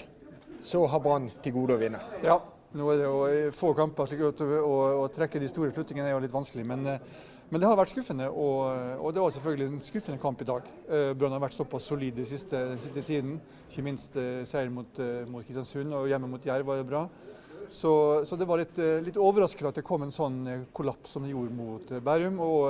så 0.63 0.85
har 0.87 1.03
Brann 1.03 1.27
til 1.43 1.55
gode 1.57 1.75
å 1.75 1.81
vinne. 1.81 1.99
Ja, 2.23 2.37
nå 2.79 2.87
er 2.93 3.01
det 3.01 3.09
jo 3.09 3.51
få 3.57 3.73
kamper, 3.75 4.07
slik 4.07 4.23
å, 4.23 4.31
å, 4.61 4.77
å 5.03 5.09
trekke 5.11 5.41
de 5.41 5.49
store 5.51 5.73
slutningene 5.75 6.07
er 6.07 6.15
jo 6.15 6.23
litt 6.23 6.35
vanskelig. 6.35 6.63
Men, 6.71 6.87
eh, 6.93 7.27
men 7.51 7.59
det 7.59 7.67
har 7.67 7.75
vært 7.75 7.91
skuffende, 7.91 8.29
og, 8.31 8.61
og 9.03 9.11
det 9.11 9.19
var 9.19 9.31
selvfølgelig 9.35 9.65
en 9.67 9.81
skuffende 9.83 10.19
kamp 10.23 10.39
i 10.39 10.45
dag. 10.47 10.67
Eh, 10.87 11.09
Brann 11.19 11.33
har 11.35 11.41
vært 11.43 11.57
såpass 11.57 11.83
solid 11.83 12.15
den 12.15 12.27
siste, 12.29 12.55
den 12.69 12.79
siste 12.79 13.01
tiden. 13.03 13.33
Ikke 13.67 13.83
minst 13.83 14.15
eh, 14.15 14.45
seier 14.47 14.71
mot, 14.71 15.01
eh, 15.03 15.25
mot 15.27 15.43
Kristiansund, 15.43 15.91
og 15.97 16.07
hjemme 16.07 16.29
mot 16.31 16.47
Jerv 16.47 16.69
var 16.69 16.79
det 16.79 16.87
bra. 16.87 17.01
Så, 17.67 17.91
så 18.27 18.37
det 18.39 18.47
var 18.47 18.61
litt, 18.61 18.79
litt 19.03 19.19
overraskende 19.19 19.71
at 19.71 19.81
det 19.81 19.83
kom 19.87 20.05
en 20.05 20.15
sånn 20.15 20.39
kollaps 20.75 21.11
som 21.15 21.27
det 21.27 21.33
gjorde 21.33 21.55
mot 21.55 21.91
Bærum. 22.03 22.39
og 22.43 22.63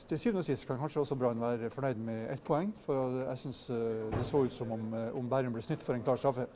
til 0.00 0.18
syvende 0.18 0.40
og 0.40 0.46
sist 0.46 0.66
kan 0.66 0.78
kanskje 0.80 1.02
også 1.02 1.18
Brann 1.18 1.42
være 1.42 1.70
fornøyd 1.70 1.98
med 2.06 2.20
ett 2.32 2.42
poeng. 2.46 2.70
For 2.86 3.20
jeg 3.20 3.42
syns 3.42 3.64
det 3.70 4.26
så 4.26 4.44
ut 4.46 4.54
som 4.54 4.70
om, 4.74 4.94
om 5.18 5.30
Bærum 5.30 5.54
ble 5.54 5.62
snytt 5.62 5.82
for 5.86 5.94
en 5.94 6.06
klar 6.06 6.18
straffe. 6.18 6.46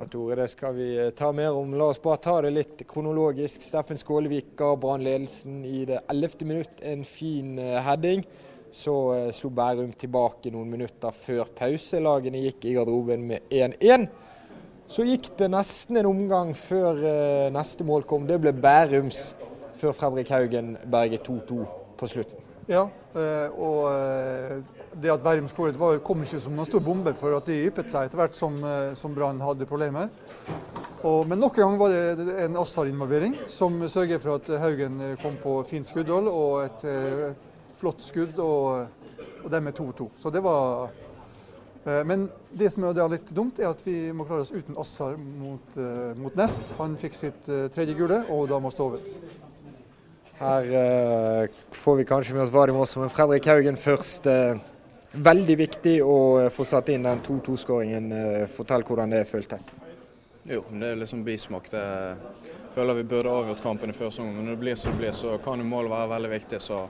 Ja, 0.00 0.06
Tore, 0.08 0.34
det 0.34 0.46
skal 0.48 0.72
vi 0.78 0.86
eh, 0.96 1.10
ta 1.12 1.28
mer 1.32 1.52
om. 1.52 1.74
La 1.76 1.90
oss 1.92 1.98
bare 2.00 2.16
ta 2.24 2.38
det 2.40 2.54
litt 2.54 2.78
kronologisk. 2.88 3.60
Steffen 3.60 3.98
Skålevik 4.00 4.54
ga 4.56 4.70
Brann 4.80 5.04
ledelsen 5.04 5.58
i 5.68 5.82
det 5.84 5.98
ellevte 6.08 6.46
minutt. 6.48 6.80
En 6.80 7.02
fin 7.04 7.58
eh, 7.60 7.76
heading. 7.84 8.24
Så 8.72 8.94
eh, 9.12 9.26
slo 9.36 9.50
Bærum 9.52 9.92
tilbake 10.00 10.54
noen 10.54 10.72
minutter 10.72 11.12
før 11.26 11.52
pause. 11.52 12.00
Lagene 12.00 12.40
gikk 12.46 12.64
i 12.64 12.72
garderoben 12.78 13.28
med 13.28 13.52
1-1. 13.52 14.08
Så 14.88 15.04
gikk 15.04 15.34
det 15.36 15.50
nesten 15.52 16.00
en 16.00 16.08
omgang 16.08 16.56
før 16.56 17.04
neste 17.52 17.84
mål 17.84 18.08
kom. 18.08 18.24
Det 18.24 18.40
ble 18.40 18.56
Bærums 18.56 19.34
før 19.82 19.92
Fredrik 20.00 20.32
Haugen 20.32 20.78
berget 20.88 21.28
2-2 21.28 21.60
på 22.00 22.08
slutten. 22.08 22.40
Ja, 22.72 22.88
og 23.52 23.84
det 24.92 25.12
at 25.12 25.22
Bærum 25.22 25.48
skåret 25.48 25.78
kom 26.04 26.22
ikke 26.24 26.40
som 26.42 26.54
noen 26.56 26.66
stor 26.66 26.82
bombe, 26.82 27.12
for 27.14 27.36
at 27.36 27.46
de 27.46 27.58
yppet 27.68 27.90
seg 27.92 28.08
etter 28.08 28.18
hvert 28.18 28.34
som, 28.34 28.56
eh, 28.64 28.94
som 28.98 29.14
Brann 29.14 29.40
hadde 29.40 29.68
problemer. 29.68 30.10
Og, 31.02 31.28
men 31.28 31.38
nok 31.40 31.56
en 31.56 31.62
gang 31.62 31.78
var 31.80 31.92
det 31.94 32.32
en 32.44 32.58
Assar-involvering 32.60 33.36
som 33.48 33.78
sørger 33.88 34.18
for 34.20 34.36
at 34.36 34.50
Haugen 34.60 35.00
eh, 35.00 35.14
kom 35.22 35.38
på 35.40 35.60
fint 35.68 35.88
skuddhold 35.88 36.26
og 36.28 36.64
et, 36.64 36.82
eh, 36.90 37.30
et 37.30 37.78
flott 37.78 38.02
skudd, 38.04 38.36
og, 38.42 38.90
og 39.44 39.52
dermed 39.52 39.78
2-2. 39.78 40.10
Så 40.20 40.32
det 40.34 40.42
var 40.44 40.90
eh, 41.86 42.02
Men 42.04 42.28
det 42.52 42.72
som 42.74 42.84
er 42.90 43.00
litt 43.14 43.30
dumt, 43.32 43.60
er 43.60 43.70
at 43.70 43.80
vi 43.86 44.10
må 44.12 44.26
klare 44.28 44.44
oss 44.44 44.52
uten 44.52 44.76
Assar 44.76 45.16
mot, 45.16 45.78
eh, 45.78 46.18
mot 46.18 46.36
Nest. 46.36 46.74
Han 46.78 46.98
fikk 47.00 47.16
sitt 47.16 47.48
eh, 47.48 47.70
tredje 47.72 47.94
gule, 47.96 48.24
og 48.28 48.50
da 48.50 48.58
må 48.60 48.74
stå 48.74 48.90
over. 48.90 49.06
Her 50.40 50.68
eh, 50.82 51.62
får 51.76 51.96
vi 51.96 52.04
kanskje 52.08 52.34
med 52.34 52.46
oss 52.46 52.52
Vadim 52.52 52.76
også, 52.80 53.00
men 53.00 53.14
Fredrik 53.14 53.48
Haugen 53.48 53.80
først. 53.80 54.26
Eh, 54.26 54.60
veldig 55.12 55.56
viktig 55.58 55.96
å 56.04 56.16
eh, 56.40 56.50
få 56.52 56.64
satt 56.68 56.88
inn 56.92 57.06
den 57.06 57.22
2-2-skåringen. 57.26 58.12
Eh, 58.12 58.46
fortell 58.54 58.84
hvordan 58.86 59.14
det 59.14 59.24
føltes. 59.30 59.66
Jo, 60.48 60.62
det 60.72 60.92
er 60.92 61.00
liksom 61.00 61.24
bismak. 61.24 61.70
Det 61.70 61.84
føler 62.74 63.00
vi 63.00 63.04
burde 63.10 63.34
avgjort 63.34 63.62
kampen 63.62 63.90
i 63.90 63.96
første 63.96 64.22
omgang. 64.22 64.38
Men 64.38 64.50
når 64.50 64.56
det 64.56 64.64
blir 64.64 64.80
som 64.80 64.94
det 64.94 65.02
blir, 65.02 65.12
så 65.16 65.36
kan 65.44 65.60
jo 65.60 65.68
målet 65.68 65.92
være 65.92 66.12
veldig 66.14 66.32
viktig. 66.36 66.62
Så. 66.64 66.80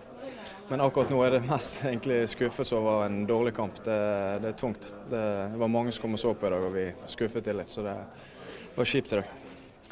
Men 0.71 0.85
akkurat 0.85 1.11
nå 1.11 1.23
er 1.27 1.37
det 1.37 1.45
mest 1.49 1.81
egentlig 1.89 2.23
skuffelse 2.31 2.79
over 2.79 3.07
en 3.09 3.25
dårlig 3.29 3.55
kamp. 3.57 3.83
Det, 3.85 4.01
det 4.45 4.53
er 4.53 4.59
tungt. 4.59 4.93
Det, 5.11 5.27
det 5.55 5.61
var 5.61 5.73
mange 5.73 5.93
som 5.93 6.07
kom 6.07 6.19
og 6.19 6.23
så 6.23 6.35
på 6.35 6.49
i 6.49 6.55
dag, 6.55 6.67
og 6.67 6.77
vi 6.77 6.89
skuffet 7.11 7.47
dem 7.47 7.63
litt. 7.63 7.73
Så 7.73 7.87
det 7.87 7.97
var 8.77 8.93
kjipt 8.95 9.15
i 9.15 9.23
dag. 9.23 9.37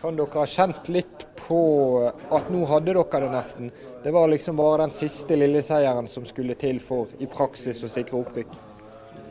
Kan 0.00 0.14
dere 0.14 0.31
ha 0.31 0.47
kjent 0.47 0.88
litt 0.95 1.25
på 1.35 1.61
at 2.07 2.50
nå 2.55 2.61
hadde 2.71 2.93
dere 2.95 3.21
det 3.25 3.31
nesten? 3.33 3.71
Det 4.05 4.12
var 4.14 4.28
liksom 4.31 4.57
bare 4.57 4.85
den 4.85 4.93
siste 4.95 5.35
lille 5.35 5.59
seieren 5.67 6.07
som 6.07 6.26
skulle 6.26 6.55
til 6.55 6.78
for 6.78 7.11
i 7.19 7.26
praksis 7.26 7.81
å 7.83 7.90
sikre 7.90 8.21
opprykk. 8.21 8.52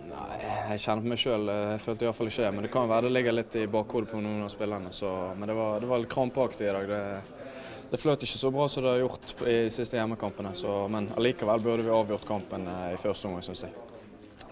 Nei, 0.09 0.33
jeg 0.73 0.81
kjenner 0.83 1.05
på 1.05 1.11
meg 1.13 1.21
sjøl. 1.21 1.47
Jeg 1.53 1.79
følte 1.85 2.07
iallfall 2.09 2.31
ikke 2.33 2.43
det. 2.43 2.51
Men 2.57 2.67
det 2.67 2.71
kan 2.73 2.89
være 2.91 3.07
det 3.07 3.13
ligger 3.15 3.37
litt 3.37 3.55
i 3.55 3.63
bakhodet 3.71 4.11
på 4.11 4.19
noen 4.19 4.43
av 4.43 4.51
spillerne. 4.51 4.91
Så, 4.91 5.13
men 5.39 5.47
det 5.47 5.55
var, 5.55 5.79
det 5.79 5.87
var 5.87 6.03
litt 6.03 6.11
krampaktig 6.11 6.67
i 6.67 6.73
dag. 6.75 6.91
Det, 6.91 7.53
det 7.93 8.01
fløt 8.01 8.27
ikke 8.27 8.41
så 8.43 8.51
bra 8.51 8.67
som 8.67 8.83
det 8.83 8.91
har 8.91 9.05
gjort 9.05 9.35
i 9.45 9.57
de 9.69 9.71
siste 9.71 10.01
hjemmekampene. 10.01 10.51
Så, 10.59 10.73
men 10.91 11.07
allikevel 11.15 11.63
burde 11.63 11.87
vi 11.87 11.95
avgjort 11.95 12.27
kampen 12.27 12.67
eh, 12.73 12.89
i 12.97 12.99
første 12.99 13.31
omgang, 13.31 13.47
syns 13.47 13.63
jeg. 13.69 13.77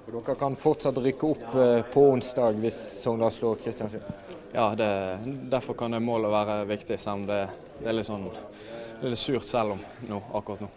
Og 0.06 0.16
Dere 0.16 0.38
kan 0.40 0.56
fortsatt 0.56 1.04
rykke 1.04 1.34
opp 1.36 1.60
eh, 1.60 1.82
på 1.92 2.08
onsdag 2.14 2.64
hvis 2.64 2.80
Sogndal 3.02 3.36
slår 3.36 3.60
Kristiansund. 3.66 4.25
Ja, 4.56 4.76
det, 4.76 5.20
derfor 5.52 5.74
kan 5.74 5.92
det 5.92 6.00
målet 6.00 6.32
være 6.32 6.66
viktig, 6.66 6.96
selv 7.00 7.22
om 7.22 7.24
det, 7.28 7.42
det 7.82 7.90
er 7.92 7.96
litt 7.98 8.08
sånn 8.08 8.30
det 8.30 9.02
er 9.04 9.12
litt 9.12 9.20
surt 9.20 9.50
selv 9.50 9.74
om 9.74 9.82
nå, 10.08 10.20
akkurat 10.40 10.62
nå. 10.64 10.70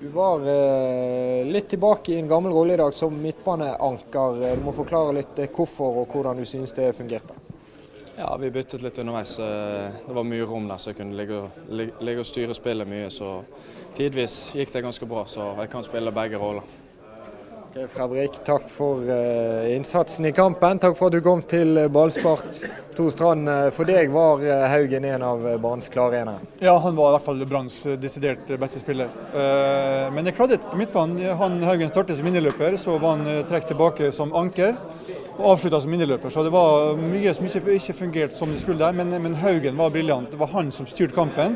Du 0.00 0.06
var 0.14 0.44
eh, 0.46 1.40
litt 1.50 1.66
tilbake 1.72 2.14
i 2.14 2.20
en 2.20 2.28
gammel 2.30 2.54
rolle 2.54 2.76
i 2.76 2.78
dag 2.78 2.94
som 2.94 3.16
midtbaneanker. 3.18 4.38
Du 4.54 4.62
må 4.62 4.72
forklare 4.76 5.16
litt 5.18 5.42
hvorfor 5.56 5.98
og 6.04 6.14
hvordan 6.14 6.38
du 6.38 6.46
synes 6.46 6.70
det 6.76 6.92
fungerte. 6.96 7.34
Ja, 8.14 8.30
Vi 8.38 8.52
byttet 8.54 8.84
litt 8.86 9.02
underveis. 9.02 9.34
Det 9.40 10.14
var 10.14 10.30
mye 10.30 10.46
rom 10.46 10.70
der, 10.70 10.78
så 10.78 10.92
jeg 10.92 11.00
kunne 11.00 11.18
ligge, 11.18 11.42
ligge 11.98 12.22
og 12.22 12.30
styre 12.30 12.54
spillet 12.54 12.88
mye. 12.88 13.10
Så 13.10 13.40
tidvis 13.98 14.52
gikk 14.54 14.70
det 14.76 14.84
ganske 14.86 15.10
bra, 15.10 15.26
så 15.26 15.50
jeg 15.58 15.72
kan 15.74 15.84
spille 15.84 16.14
begge 16.14 16.38
roller. 16.38 16.79
Okay, 17.70 17.86
Fredrik, 17.86 18.32
takk 18.42 18.64
for 18.74 18.98
uh, 19.06 19.68
innsatsen 19.70 20.26
i 20.26 20.32
kampen. 20.34 20.80
Takk 20.82 20.96
for 20.98 21.06
at 21.06 21.14
du 21.14 21.22
kom 21.22 21.38
til 21.46 21.78
eh, 21.78 21.86
ballspark. 21.86 22.48
to 22.96 23.04
Strand, 23.14 23.46
eh, 23.46 23.68
for 23.70 23.86
deg 23.86 24.10
var 24.10 24.42
Haugen 24.72 25.04
en 25.06 25.22
av 25.22 25.44
banens 25.62 25.86
klare 25.88 26.18
enere? 26.18 26.48
Ja, 26.58 26.74
han 26.82 26.96
var 26.98 27.12
i 27.12 27.14
hvert 27.14 27.26
fall 27.28 27.44
Branns 27.46 27.76
desidert 28.02 28.50
beste 28.58 28.82
spiller. 28.82 29.12
Uh, 29.30 30.10
men 30.10 30.26
det 30.26 30.34
kladdet 30.34 30.66
på 30.66 30.80
midtbanen. 30.80 31.22
Han 31.38 31.62
Haugen 31.62 31.92
startet 31.92 32.18
som 32.18 32.26
inneløper, 32.26 32.74
så 32.74 32.98
var 32.98 33.20
han 33.20 33.46
trukket 33.46 33.70
tilbake 33.70 34.10
som 34.18 34.34
anker. 34.34 34.74
Og 35.38 35.52
avslutta 35.52 35.78
som 35.84 35.94
inneløper. 35.94 36.34
Så 36.34 36.42
det 36.42 36.50
var 36.50 36.98
mye 36.98 37.36
som 37.36 37.46
ikke, 37.46 37.62
ikke 37.78 37.98
fungerte 38.02 38.34
som 38.34 38.50
det 38.50 38.64
skulle. 38.64 38.90
Men, 38.98 39.14
men 39.22 39.38
Haugen 39.44 39.78
var 39.78 39.94
briljant. 39.94 40.34
Det 40.34 40.42
var 40.42 40.50
han 40.56 40.74
som 40.74 40.90
styrte 40.90 41.14
kampen. 41.14 41.54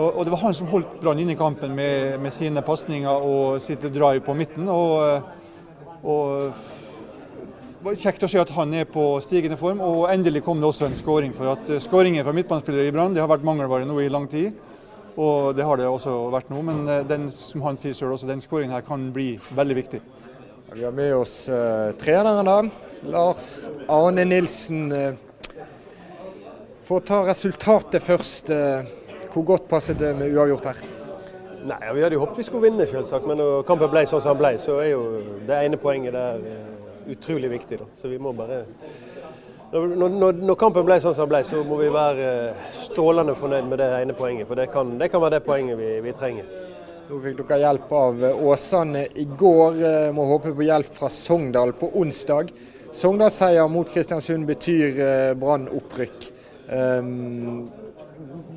Og, 0.00 0.22
det 0.24 0.32
var 0.32 0.40
han 0.46 0.54
som 0.56 0.70
holdt 0.72 0.94
Brann 1.02 1.18
inne 1.20 1.34
i 1.34 1.38
kampen 1.38 1.74
med, 1.76 2.16
med 2.22 2.32
sine 2.32 2.62
pasninger 2.64 3.26
og 3.26 3.58
sitt 3.60 3.82
drive 3.92 4.22
på 4.24 4.34
midten. 4.36 4.70
Og, 4.72 5.20
og 6.00 6.54
det 7.82 7.88
var 7.90 7.98
kjekt 7.98 8.24
å 8.24 8.30
se 8.30 8.40
at 8.40 8.50
han 8.56 8.72
er 8.78 8.86
på 8.88 9.04
stigende 9.20 9.58
form. 9.60 9.82
Og 9.84 10.06
endelig 10.08 10.44
kom 10.46 10.62
det 10.62 10.68
også 10.70 10.86
en 10.86 10.96
skåring. 10.96 11.34
For 11.36 11.52
at 11.52 11.68
eh, 11.68 11.82
skåringer 11.82 12.24
fra 12.24 12.32
midtbanespillere 12.36 12.88
i 12.88 12.94
Brann 12.94 13.18
har 13.18 13.28
vært 13.28 13.44
mangelvare 13.44 13.88
nå 13.88 13.98
i 14.00 14.08
lang 14.12 14.28
tid. 14.32 14.54
Og 15.20 15.52
det 15.58 15.66
har 15.68 15.76
det 15.76 15.90
også 15.90 16.14
vært 16.32 16.48
nå. 16.54 16.62
Men 16.64 16.86
eh, 16.86 17.02
den, 17.10 17.28
som 17.34 17.66
han 17.66 17.76
sier 17.76 17.96
selv, 17.98 18.14
også, 18.14 18.30
den 18.30 18.40
skåringen 18.40 18.72
her 18.72 18.86
kan 18.86 19.10
bli 19.12 19.34
veldig 19.52 19.78
viktig. 19.82 20.00
Vi 20.72 20.86
har 20.86 20.94
med 20.96 21.12
oss 21.18 21.34
uh, 21.52 21.90
treneren, 22.00 22.48
da. 22.48 22.54
Lars 23.12 23.50
Arne 23.92 24.24
Nilsen. 24.24 24.86
Uh, 24.88 25.58
for 26.86 27.02
å 27.02 27.04
ta 27.04 27.18
resultatet 27.28 28.06
først. 28.06 28.48
Uh, 28.48 29.01
hvor 29.32 29.44
godt 29.48 29.68
passet 29.68 29.98
det 29.98 30.12
med 30.16 30.34
uavgjort 30.34 30.66
her? 30.72 30.82
Nei, 31.62 31.78
Vi 31.94 32.02
hadde 32.02 32.16
jo 32.16 32.24
håpet 32.24 32.42
vi 32.42 32.44
skulle 32.46 32.66
vinne, 32.66 32.86
selvsagt. 32.90 33.26
Men 33.26 33.38
når 33.38 33.62
kampen 33.68 33.90
ble 33.92 34.02
sånn 34.10 34.22
som 34.22 34.34
den 34.34 34.42
ble, 34.42 34.52
så 34.60 34.80
er 34.82 34.92
jo 34.92 35.02
det 35.46 35.60
ene 35.62 35.78
poenget 35.80 36.16
der 36.16 36.42
uh, 36.42 37.12
utrolig 37.14 37.52
viktig. 37.52 37.78
Da. 37.80 37.86
Så 37.98 38.10
vi 38.10 38.18
må 38.18 38.32
bare 38.36 38.64
når, 39.72 39.94
når, 39.96 40.40
når, 40.42 40.56
kampen 40.60 40.84
ble 40.84 40.98
sånn 41.00 41.14
som 41.14 41.28
den 41.28 41.36
ble, 41.36 41.44
så 41.48 41.62
må 41.64 41.78
vi 41.80 41.92
være 41.94 42.32
uh, 42.50 42.66
strålende 42.82 43.36
fornøyd 43.38 43.70
med 43.70 43.80
det 43.80 43.88
ene 44.00 44.16
poenget. 44.18 44.48
For 44.50 44.58
det 44.58 44.68
kan, 44.74 44.96
det 45.00 45.08
kan 45.12 45.22
være 45.22 45.38
det 45.38 45.46
poenget 45.46 45.78
vi, 45.78 45.92
vi 46.04 46.14
trenger. 46.18 46.50
Nå 47.08 47.20
fikk 47.22 47.40
dere 47.44 47.60
hjelp 47.62 47.94
av 47.98 48.22
eh, 48.24 48.44
Åsane 48.48 49.06
i 49.20 49.24
går. 49.38 49.80
Må 50.16 50.26
håpe 50.30 50.52
på 50.56 50.64
hjelp 50.64 50.92
fra 50.96 51.10
Sogndal 51.12 51.74
på 51.78 51.90
onsdag. 52.00 52.50
Sogndalsseier 52.94 53.70
mot 53.70 53.88
Kristiansund 53.90 54.46
betyr 54.48 55.34
Brann 55.40 55.66
opprykk. 55.72 56.28
Um, 56.72 57.70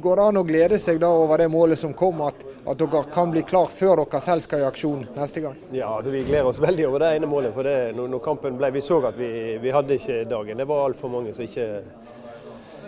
går 0.01 0.19
det 0.19 0.25
an 0.29 0.39
å 0.39 0.43
glede 0.45 0.79
seg 0.81 0.99
da 1.01 1.09
over 1.09 1.41
det 1.41 1.47
målet 1.51 1.79
som 1.79 1.93
kom, 1.97 2.21
at, 2.25 2.41
at 2.65 2.79
dere 2.79 3.03
kan 3.13 3.31
bli 3.33 3.41
klar 3.47 3.69
før 3.71 4.03
dere 4.03 4.21
selv 4.23 4.45
skal 4.45 4.63
i 4.63 4.67
aksjon 4.67 5.05
neste 5.15 5.43
gang? 5.43 5.57
Ja, 5.75 5.89
altså, 5.97 6.13
vi 6.13 6.23
gleder 6.27 6.51
oss 6.51 6.61
veldig 6.61 6.87
over 6.89 7.05
det 7.05 7.13
ene 7.17 7.29
målet. 7.29 7.53
for 7.55 7.67
det, 7.67 7.77
når, 7.97 8.11
når, 8.13 8.23
kampen 8.25 8.59
ble, 8.59 8.71
Vi 8.75 8.83
så 8.85 8.99
at 9.07 9.17
vi, 9.17 9.31
vi 9.61 9.73
hadde 9.73 9.97
ikke 9.97 10.23
dagen. 10.29 10.57
Det 10.57 10.67
var 10.69 10.85
altfor 10.89 11.13
mange 11.13 11.33
som 11.33 11.47
ikke 11.47 11.67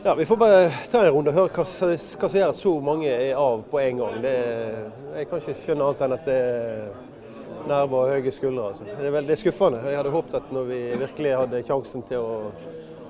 ja, 0.04 0.16
Vi 0.16 0.26
får 0.26 0.38
bare 0.38 0.72
ta 0.92 1.06
en 1.06 1.14
runde 1.14 1.34
og 1.34 1.40
høre 1.42 1.50
hva, 1.58 1.66
som 1.66 2.38
gjør 2.38 2.50
at 2.52 2.56
så 2.56 2.78
mange 2.80 3.10
er 3.10 3.36
av 3.36 3.64
på 3.68 3.82
en 3.82 4.02
gang. 4.04 4.22
Det, 4.24 4.38
jeg 5.18 5.30
kan 5.30 5.42
ikke 5.42 5.60
skjønne 5.64 5.88
annet 5.88 6.06
enn 6.06 6.18
at 6.18 6.28
det 6.28 6.38
er 6.38 6.88
nerver 7.68 7.98
og 7.98 8.12
høye 8.14 8.32
skuldre. 8.32 8.70
Altså. 8.72 8.88
Det, 8.88 9.06
er 9.06 9.16
veldig, 9.18 9.38
skuffende. 9.42 9.82
Jeg 9.90 10.00
hadde 10.00 10.14
håpet 10.14 10.38
at 10.40 10.52
når 10.56 10.70
vi 10.70 10.80
virkelig 11.02 11.34
hadde 11.42 11.64
sjansen 11.68 12.06
til 12.08 12.24
å 12.24 12.38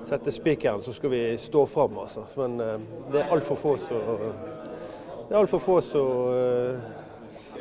sette 0.08 0.32
spikeren, 0.32 0.82
så 0.82 0.92
skal 0.96 1.10
vi 1.10 1.22
stå 1.38 1.66
fram. 1.66 1.98
Altså. 1.98 2.24
Men 2.36 2.60
uh, 2.60 2.80
det 3.12 3.20
er 3.20 3.34
altfor 3.34 3.58
få 3.60 3.76
som 3.82 4.22
det 5.28 5.34
er 5.34 5.42
altfor 5.42 5.60
få 5.60 5.80
som 5.84 6.06
uh, 6.32 6.78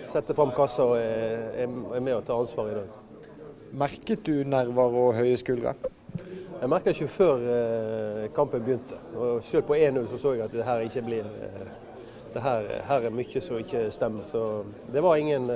setter 0.08 0.38
fram 0.38 0.54
kassa 0.56 0.86
og 0.88 0.96
er, 1.00 1.68
med 1.68 2.14
og 2.16 2.24
tar 2.26 2.40
ansvar 2.40 2.72
i 2.72 2.78
dag. 2.78 2.94
Merket 3.78 4.24
du 4.24 4.46
nerver 4.48 4.96
og 4.96 5.18
høye 5.18 5.36
skuldre? 5.38 5.76
Jeg 6.58 6.70
merka 6.72 6.94
ikke 6.94 7.10
før 7.12 7.44
uh, 7.44 8.24
kampen 8.36 8.64
begynte. 8.64 9.02
Og 9.16 9.44
Selv 9.44 9.68
på 9.68 9.76
1-0 9.76 10.08
så, 10.14 10.22
så 10.22 10.34
jeg 10.38 10.48
at 10.48 10.56
det 10.56 10.66
her 10.66 10.86
ikke 10.88 11.04
blir 11.10 11.28
det 12.34 12.44
her, 12.44 12.66
her, 12.88 13.06
er 13.08 13.14
mye 13.14 13.42
som 13.42 13.60
ikke 13.60 13.88
stemmer. 13.92 14.24
Så 14.32 14.64
det 14.94 15.04
var 15.04 15.16
ingen 15.16 15.50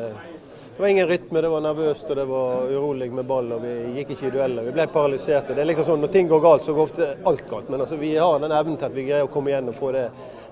det 0.82 0.86
var 0.86 0.90
ingen 0.90 1.08
rytme, 1.08 1.42
det 1.42 1.50
var 1.50 1.62
nervøst 1.62 2.08
og 2.10 2.16
det 2.18 2.24
var 2.26 2.72
urolig 2.74 3.12
med 3.14 3.26
ball. 3.30 3.52
og 3.54 3.62
Vi 3.62 4.00
gikk 4.00 4.16
ikke 4.16 4.26
i 4.26 4.30
dueller. 4.34 4.66
Vi 4.66 4.72
ble 4.74 4.88
paralyserte. 4.90 5.54
Det 5.54 5.62
er 5.62 5.68
liksom 5.70 5.86
sånn, 5.86 6.00
Når 6.02 6.10
ting 6.10 6.30
går 6.32 6.40
galt, 6.42 6.64
så 6.66 6.74
går 6.74 6.88
ofte 6.88 7.10
alt 7.30 7.44
galt. 7.50 7.68
Men 7.70 7.84
altså, 7.86 8.00
vi 8.02 8.16
har 8.18 8.40
den 8.42 8.52
evnen 8.52 8.80
til 8.82 8.88
at 8.88 8.96
vi 8.96 9.04
greier 9.06 9.28
å 9.28 9.30
komme 9.30 9.52
igjen 9.52 9.70
og 9.70 9.76
få 9.78 9.92
det 9.94 10.08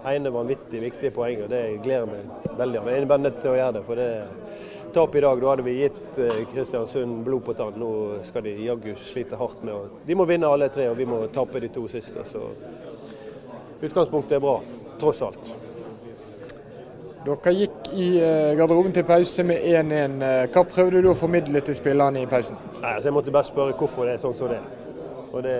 ene 0.06 0.30
vanvittig 0.30 0.82
viktige 0.84 1.12
poenget. 1.16 1.48
og 1.48 1.50
Det 1.50 1.82
gleder 1.82 2.06
meg 2.06 2.54
veldig. 2.60 2.78
av. 2.78 2.90
Jeg 2.94 3.02
er 3.02 3.10
bare 3.10 3.24
nødt 3.24 3.40
til 3.42 3.50
å 3.50 3.56
gjøre 3.58 3.74
det. 3.74 3.84
for 3.88 3.96
det 3.96 4.28
Tap 4.94 5.16
i 5.16 5.20
dag, 5.20 5.42
da 5.42 5.50
hadde 5.50 5.66
vi 5.66 5.74
gitt 5.80 6.20
eh, 6.20 6.46
Kristiansund 6.54 7.24
blod 7.26 7.44
på 7.46 7.56
tann. 7.58 7.74
Nå 7.74 8.22
skal 8.22 8.44
de 8.44 8.54
jaggu 8.54 8.94
slite 9.02 9.36
hardt 9.36 9.64
med 9.64 9.74
å 9.74 9.90
De 10.06 10.14
må 10.14 10.30
vinne 10.30 10.46
alle 10.46 10.70
tre, 10.70 10.92
og 10.92 10.98
vi 10.98 11.10
må 11.10 11.26
tape 11.34 11.60
de 11.60 11.70
to 11.74 11.88
siste. 11.88 12.22
Så 12.30 12.54
utgangspunktet 13.82 14.38
er 14.38 14.46
bra, 14.46 14.60
tross 15.00 15.22
alt. 15.26 15.69
Dere 17.20 17.52
gikk 17.52 17.90
i 18.00 18.10
eh, 18.24 18.54
garderoben 18.56 18.94
til 18.96 19.04
pause 19.04 19.44
med 19.44 19.60
1-1. 19.60 20.22
Eh, 20.24 20.44
hva 20.54 20.64
prøvde 20.64 21.02
du 21.04 21.10
å 21.12 21.18
formidle 21.20 21.60
til 21.68 21.76
spillerne 21.76 22.22
i 22.24 22.30
pausen? 22.32 22.56
Nei, 22.80 22.94
altså 22.94 23.10
jeg 23.10 23.16
måtte 23.18 23.34
bare 23.36 23.48
spørre 23.50 23.76
hvorfor 23.76 24.08
det 24.08 24.14
er 24.16 24.22
sånn 24.22 24.38
som 24.38 24.52
det 24.54 24.62
er. 24.62 24.70
Og 25.34 25.44
det, 25.44 25.58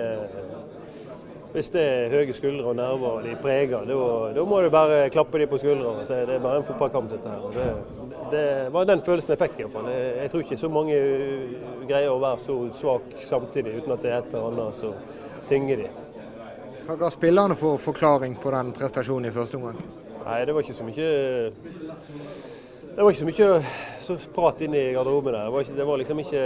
hvis 1.52 1.68
det 1.74 1.84
er 1.84 2.14
høye 2.14 2.34
skuldre 2.34 2.72
og 2.72 2.78
nerver 2.80 3.20
og 3.20 3.28
de 3.28 3.36
preger, 3.42 3.84
da 3.92 4.46
må 4.48 4.62
du 4.64 4.70
bare 4.72 5.04
klappe 5.12 5.42
dem 5.42 5.52
på 5.52 5.60
skuldrene 5.60 6.00
og 6.00 6.08
si 6.08 6.16
det 6.16 6.38
er 6.38 6.42
bare 6.48 6.62
en 6.62 6.66
fotballkamp 6.70 7.12
dette 7.12 7.36
her. 7.36 7.46
Det, 7.54 7.68
det, 8.32 8.44
var 8.72 8.88
den 8.88 9.04
følelsen 9.04 9.36
jeg 9.36 9.44
fikk. 9.44 9.60
i 9.60 9.66
hvert 9.66 9.76
fall. 9.76 9.92
Jeg, 9.92 10.10
jeg 10.16 10.32
tror 10.32 10.46
ikke 10.46 10.62
så 10.64 10.74
mange 10.80 11.00
greier 11.90 12.10
å 12.14 12.20
være 12.24 12.44
så 12.48 12.60
svak 12.80 13.16
samtidig 13.28 13.82
uten 13.82 13.98
at 13.98 14.06
det 14.06 14.14
er 14.14 14.22
et 14.24 14.32
eller 14.32 14.52
annet 14.54 14.80
som 14.80 14.96
tynger 15.52 15.84
de. 15.84 15.96
Hva 16.88 17.02
ga 17.04 17.12
spillerne 17.12 17.54
for 17.60 17.76
forklaring 17.82 18.40
på 18.40 18.56
den 18.56 18.72
prestasjonen 18.72 19.28
i 19.28 19.34
første 19.34 19.60
omgang? 19.60 19.99
Nei, 20.24 20.40
det 20.46 20.54
var 20.54 20.64
ikke 20.64 20.76
så 20.76 20.86
mye 20.86 21.10
det 22.96 23.04
var 23.04 23.10
ikke 23.14 23.20
så 24.00 24.14
mye 24.14 24.32
prat 24.34 24.62
inne 24.66 24.78
i 24.78 24.92
garderoben 24.92 25.32
der. 25.32 25.44
Det 25.44 25.52
var, 25.52 25.60
ikke, 25.64 25.74
det 25.76 25.86
var 25.86 26.00
liksom 26.00 26.22
ikke 26.22 26.40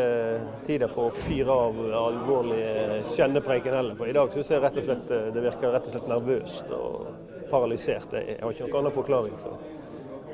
tider 0.66 0.90
for 0.93 1.09
å 1.09 1.23
fyre 1.25 1.54
av 1.54 1.78
alvorlige 2.00 2.99
kjennepreiken 3.14 3.75
heller. 3.75 3.97
For 3.99 4.11
I 4.11 4.16
dag 4.16 4.35
syns 4.35 4.50
jeg 4.52 4.62
rett 4.62 4.76
og 4.78 4.85
slett 4.87 5.09
det 5.09 5.45
virker 5.47 5.73
rett 5.73 5.88
og 5.88 5.97
slett 5.97 6.11
nervøst 6.11 6.75
og 6.76 7.49
paralysert. 7.50 8.12
Jeg 8.19 8.37
har 8.43 8.52
ikke 8.52 8.69
noen 8.69 8.81
annen 8.83 8.97
forklaring. 8.99 9.38
Så. 9.40 9.54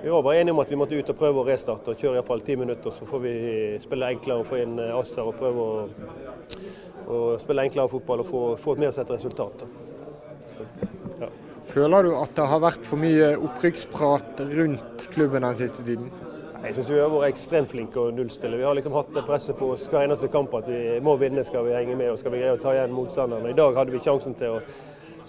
Vi 0.02 0.10
var 0.10 0.24
bare 0.26 0.40
enige 0.40 0.56
om 0.56 0.62
at 0.64 0.72
vi 0.72 0.80
måtte 0.80 0.98
ut 0.98 1.12
og 1.12 1.20
prøve 1.20 1.42
å 1.42 1.46
restarte 1.46 1.94
og 1.94 2.02
kjøre 2.02 2.18
iallfall 2.18 2.42
ti 2.44 2.56
minutter. 2.58 2.96
Så 2.96 3.06
får 3.06 3.22
vi 3.24 3.34
spille 3.84 4.10
enklere 4.16 4.42
og 4.42 4.50
få 4.50 4.58
inn 4.64 4.80
Asser 4.90 5.28
og 5.28 5.38
prøve 5.38 5.68
å, 5.68 6.10
å 7.06 7.22
spille 7.42 7.68
enklere 7.68 7.92
fotball 7.92 8.24
og 8.24 8.34
få, 8.34 8.42
få 8.64 8.76
med 8.80 8.90
oss 8.90 9.00
et 9.00 9.14
resultat. 9.14 9.62
Da. 9.62 9.89
Føler 11.70 12.02
du 12.02 12.16
at 12.18 12.32
det 12.34 12.48
har 12.50 12.62
vært 12.64 12.86
for 12.88 12.98
mye 12.98 13.30
opprykksprat 13.38 14.40
rundt 14.56 15.04
klubben 15.12 15.44
den 15.46 15.58
siste 15.58 15.84
tiden? 15.86 16.08
Jeg 16.60 16.74
syns 16.76 16.90
vi 16.90 16.98
har 16.98 17.12
vært 17.12 17.30
ekstremt 17.30 17.70
flinke 17.70 18.00
å 18.02 18.10
nullstille. 18.12 18.58
Vi 18.58 18.64
har 18.66 18.74
liksom 18.76 18.96
hatt 18.98 19.12
det 19.14 19.22
presset 19.24 19.56
på 19.56 19.70
oss 19.76 19.86
hver 19.88 20.04
eneste 20.04 20.28
kamp 20.32 20.52
at 20.58 20.66
vi 20.68 20.98
må 21.04 21.14
vinne 21.20 21.44
skal 21.46 21.64
vi 21.68 21.76
henge 21.76 21.94
med 21.96 22.10
og 22.12 22.18
skal 22.20 22.34
vi 22.34 22.40
greie 22.42 22.56
å 22.56 22.60
ta 22.60 22.74
igjen 22.74 22.92
motstanderen. 22.92 23.46
I 23.48 23.56
dag 23.56 23.78
hadde 23.78 23.94
vi 23.94 24.00
sjansen 24.04 24.34
til 24.36 24.58
å 24.58 24.64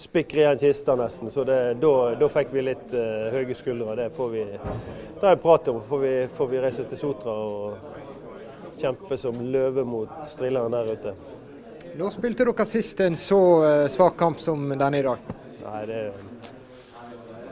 spikre 0.02 0.42
igjen 0.42 0.58
kista 0.60 0.96
nesten, 0.98 1.30
så 1.30 1.44
det, 1.46 1.58
da, 1.80 2.28
fikk 2.34 2.50
vi 2.56 2.66
litt 2.66 2.90
uh, 2.96 3.30
høye 3.32 3.56
skuldre. 3.56 3.94
Det 4.00 4.08
får 4.16 4.34
vi 4.34 4.44
ta 5.22 5.30
en 5.30 5.44
prat 5.44 5.70
om. 5.70 5.78
Får 5.88 6.02
vi, 6.02 6.12
får 6.36 6.50
vi 6.50 6.64
reise 6.66 6.88
til 6.90 7.00
Sotra 7.00 7.36
og 7.46 8.74
kjempe 8.82 9.20
som 9.20 9.38
løve 9.54 9.86
mot 9.86 10.26
strilleren 10.26 10.74
der 10.74 10.92
ute. 10.96 11.14
Når 11.96 12.16
spilte 12.16 12.48
dere 12.48 12.66
sist 12.66 13.00
en 13.06 13.16
så 13.20 13.40
uh, 13.62 13.86
svak 13.92 14.18
kamp 14.20 14.42
som 14.42 14.68
denne 14.74 15.00
i 15.00 15.06
dag? 15.06 15.32
Nei, 15.62 15.80
det 15.86 16.02
Nei, 16.10 16.31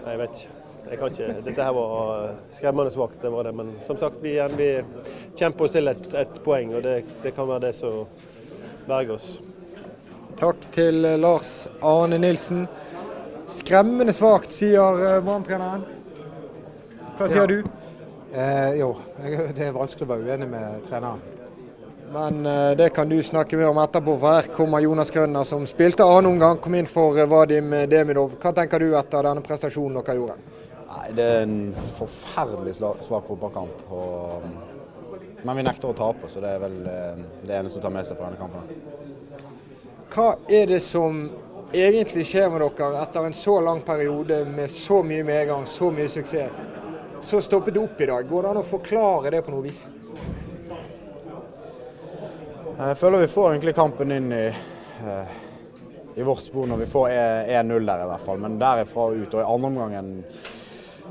jeg 0.06 0.18
vet 0.20 0.40
ikke. 0.40 0.56
Jeg 0.90 0.98
kan 0.98 1.12
ikke. 1.12 1.28
Dette 1.44 1.62
her 1.62 1.74
var 1.76 2.30
skremmende 2.56 2.90
svakt, 2.90 3.20
det 3.22 3.30
var 3.32 3.46
det. 3.46 3.52
Men 3.54 3.72
som 3.86 3.98
sagt, 4.00 4.22
vi, 4.22 4.34
vi 4.56 4.70
kjemper 5.38 5.66
oss 5.66 5.74
til 5.76 5.92
et, 5.92 6.06
et 6.18 6.40
poeng, 6.44 6.74
og 6.74 6.82
det, 6.82 6.96
det, 7.22 7.34
kan 7.36 7.48
være 7.48 7.66
det 7.68 7.74
som 7.78 8.06
berger 8.88 9.14
oss. 9.18 9.40
Takk 10.40 10.64
til 10.72 11.04
Lars 11.20 11.68
Arne 11.84 12.18
Nilsen. 12.18 12.64
Skremmende 13.50 14.14
svakt, 14.16 14.54
sier 14.54 15.02
eh, 15.04 15.18
Brann-treneren. 15.26 15.84
Hva 17.18 17.28
sier 17.28 17.44
ja. 17.44 17.46
du? 17.50 17.76
Eh, 18.30 18.78
jo, 18.78 18.94
det 19.56 19.68
er 19.68 19.76
vanskelig 19.76 20.06
å 20.06 20.12
være 20.14 20.30
uenig 20.30 20.48
med 20.48 20.86
treneren. 20.88 21.22
Men 22.10 22.46
uh, 22.46 22.76
det 22.76 22.88
kan 22.94 23.08
du 23.08 23.22
snakke 23.22 23.56
mer 23.56 23.70
om 23.70 23.78
etterpå, 23.78 24.16
for 24.18 24.34
her 24.34 24.48
kommer 24.54 24.82
Jonas 24.82 25.10
Grønner, 25.14 25.44
som 25.46 25.66
spilte 25.66 26.04
annen 26.06 26.32
omgang. 26.32 26.58
Kom 26.62 26.74
inn 26.74 26.88
for 26.90 27.18
uh, 27.18 27.28
Vadim 27.30 27.70
Demidov. 27.90 28.34
Hva 28.42 28.54
tenker 28.56 28.82
du 28.82 28.96
etter 28.98 29.28
denne 29.28 29.44
prestasjonen 29.46 30.00
dere 30.00 30.18
gjorde? 30.18 30.40
Nei, 30.90 31.12
Det 31.14 31.24
er 31.24 31.44
en 31.44 31.74
forferdelig 31.96 32.74
svak 32.74 33.28
fotballkamp. 33.28 33.84
Og, 33.94 34.48
men 35.44 35.60
vi 35.60 35.66
nekter 35.66 35.92
å 35.92 35.96
tape, 35.96 36.30
så 36.30 36.42
det 36.42 36.56
er 36.56 36.64
vel 36.64 36.80
eh, 36.90 37.20
det 37.46 37.54
eneste 37.56 37.78
å 37.80 37.84
ta 37.84 37.92
med 37.94 38.08
seg 38.08 38.18
på 38.18 38.26
denne 38.26 38.40
kampen. 38.40 38.66
Hva 40.10 40.26
er 40.50 40.66
det 40.68 40.80
som 40.84 41.22
egentlig 41.70 42.26
skjer 42.26 42.50
med 42.50 42.64
dere 42.64 43.04
etter 43.04 43.28
en 43.28 43.38
så 43.38 43.54
lang 43.62 43.80
periode 43.86 44.42
med 44.50 44.74
så 44.74 45.00
mye 45.06 45.24
medgang, 45.24 45.64
så 45.70 45.92
mye 45.94 46.10
suksess? 46.10 46.50
Så 47.22 47.40
stoppet 47.44 47.76
det 47.76 47.82
opp 47.84 48.00
i 48.00 48.10
dag. 48.10 48.26
Går 48.26 48.42
det 48.42 48.50
an 48.50 48.62
å 48.62 48.66
forklare 48.66 49.32
det 49.36 49.44
på 49.46 49.54
noe 49.54 49.64
vis? 49.68 49.84
Jeg 52.80 52.96
føler 52.96 53.20
vi 53.20 53.28
får 53.28 53.50
egentlig 53.50 53.74
kampen 53.76 54.12
inn 54.14 54.30
i, 54.32 54.46
eh, 54.48 55.32
i 56.16 56.24
vårt 56.24 56.46
spor 56.46 56.64
når 56.64 56.78
vi 56.80 56.86
får 56.88 57.10
1-0 57.12 57.84
der 57.84 58.04
i 58.04 58.06
hvert 58.08 58.24
fall. 58.24 58.38
Men 58.40 58.56
derifra 58.56 59.10
ut 59.12 59.34
og 59.34 59.42
i 59.42 59.44
andre 59.44 59.68
omgangen 59.68 60.14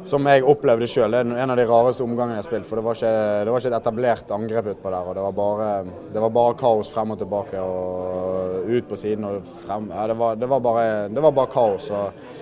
som 0.10 0.26
jeg 0.26 0.48
opplevde 0.50 0.88
sjøl. 0.90 1.14
Det 1.14 1.20
er 1.20 1.44
en 1.44 1.54
av 1.54 1.60
de 1.60 1.68
rareste 1.70 2.02
omgangene 2.02 2.40
jeg 2.40 2.42
har 2.42 2.48
spilt. 2.48 2.66
For 2.72 2.80
det 2.80 2.86
var 2.88 2.98
ikke, 2.98 3.14
det 3.46 3.54
var 3.54 3.62
ikke 3.62 3.70
et 3.70 3.78
etablert 3.78 4.34
angrep 4.40 4.72
utpå 4.74 4.96
der. 4.96 5.12
og 5.12 5.16
det 5.20 5.28
var, 5.28 5.38
bare, 5.44 5.70
det 6.16 6.26
var, 6.26 6.34
bare, 6.40 6.58
kaos 6.64 6.90
frem 6.96 7.14
og 7.14 7.22
tilbake 7.22 7.62
og 7.62 8.66
ut 8.66 8.90
på 8.90 8.98
siden 9.04 9.30
og 9.30 9.54
frem. 9.68 9.92
Ja, 9.94 10.08
det, 10.10 10.18
var, 10.18 10.42
det, 10.42 10.50
var 10.50 10.66
bare, 10.72 10.90
det 11.14 11.28
var 11.28 11.38
bare 11.38 11.54
kaos. 11.54 11.92
og 11.92 12.39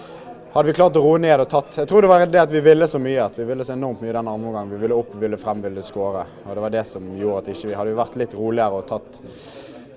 hadde 0.53 0.67
vi 0.67 0.73
klart 0.73 0.97
å 0.97 1.01
roe 1.03 1.19
ned 1.21 1.41
og 1.43 1.49
tatt 1.51 1.77
Jeg 1.81 1.89
tror 1.89 2.01
det 2.01 2.09
var 2.11 2.25
det 2.25 2.41
at 2.41 2.51
vi 2.53 2.61
ville 2.63 2.87
så 2.87 2.99
mye. 3.01 3.25
At 3.25 3.37
vi 3.39 3.45
ville 3.47 3.65
så 3.65 3.75
enormt 3.75 4.01
mye 4.01 4.13
den 4.15 4.27
andre 4.27 4.49
omgangen. 4.49 4.73
Vi 4.73 4.81
ville 4.81 4.97
opp, 4.97 5.13
vi 5.13 5.25
ville 5.25 5.39
frem, 5.41 5.61
vi 5.61 5.69
ville 5.69 5.85
skåre. 5.85 6.23
Og 6.45 6.55
det 6.55 6.63
var 6.63 6.73
det 6.73 6.83
som 6.89 7.05
gjorde 7.17 7.43
at 7.43 7.51
ikke 7.53 7.71
vi 7.71 7.77
Hadde 7.77 7.93
vi 7.93 7.99
vært 7.99 8.17
litt 8.21 8.35
roligere 8.37 8.79
og 8.79 8.87
tatt, 8.89 9.21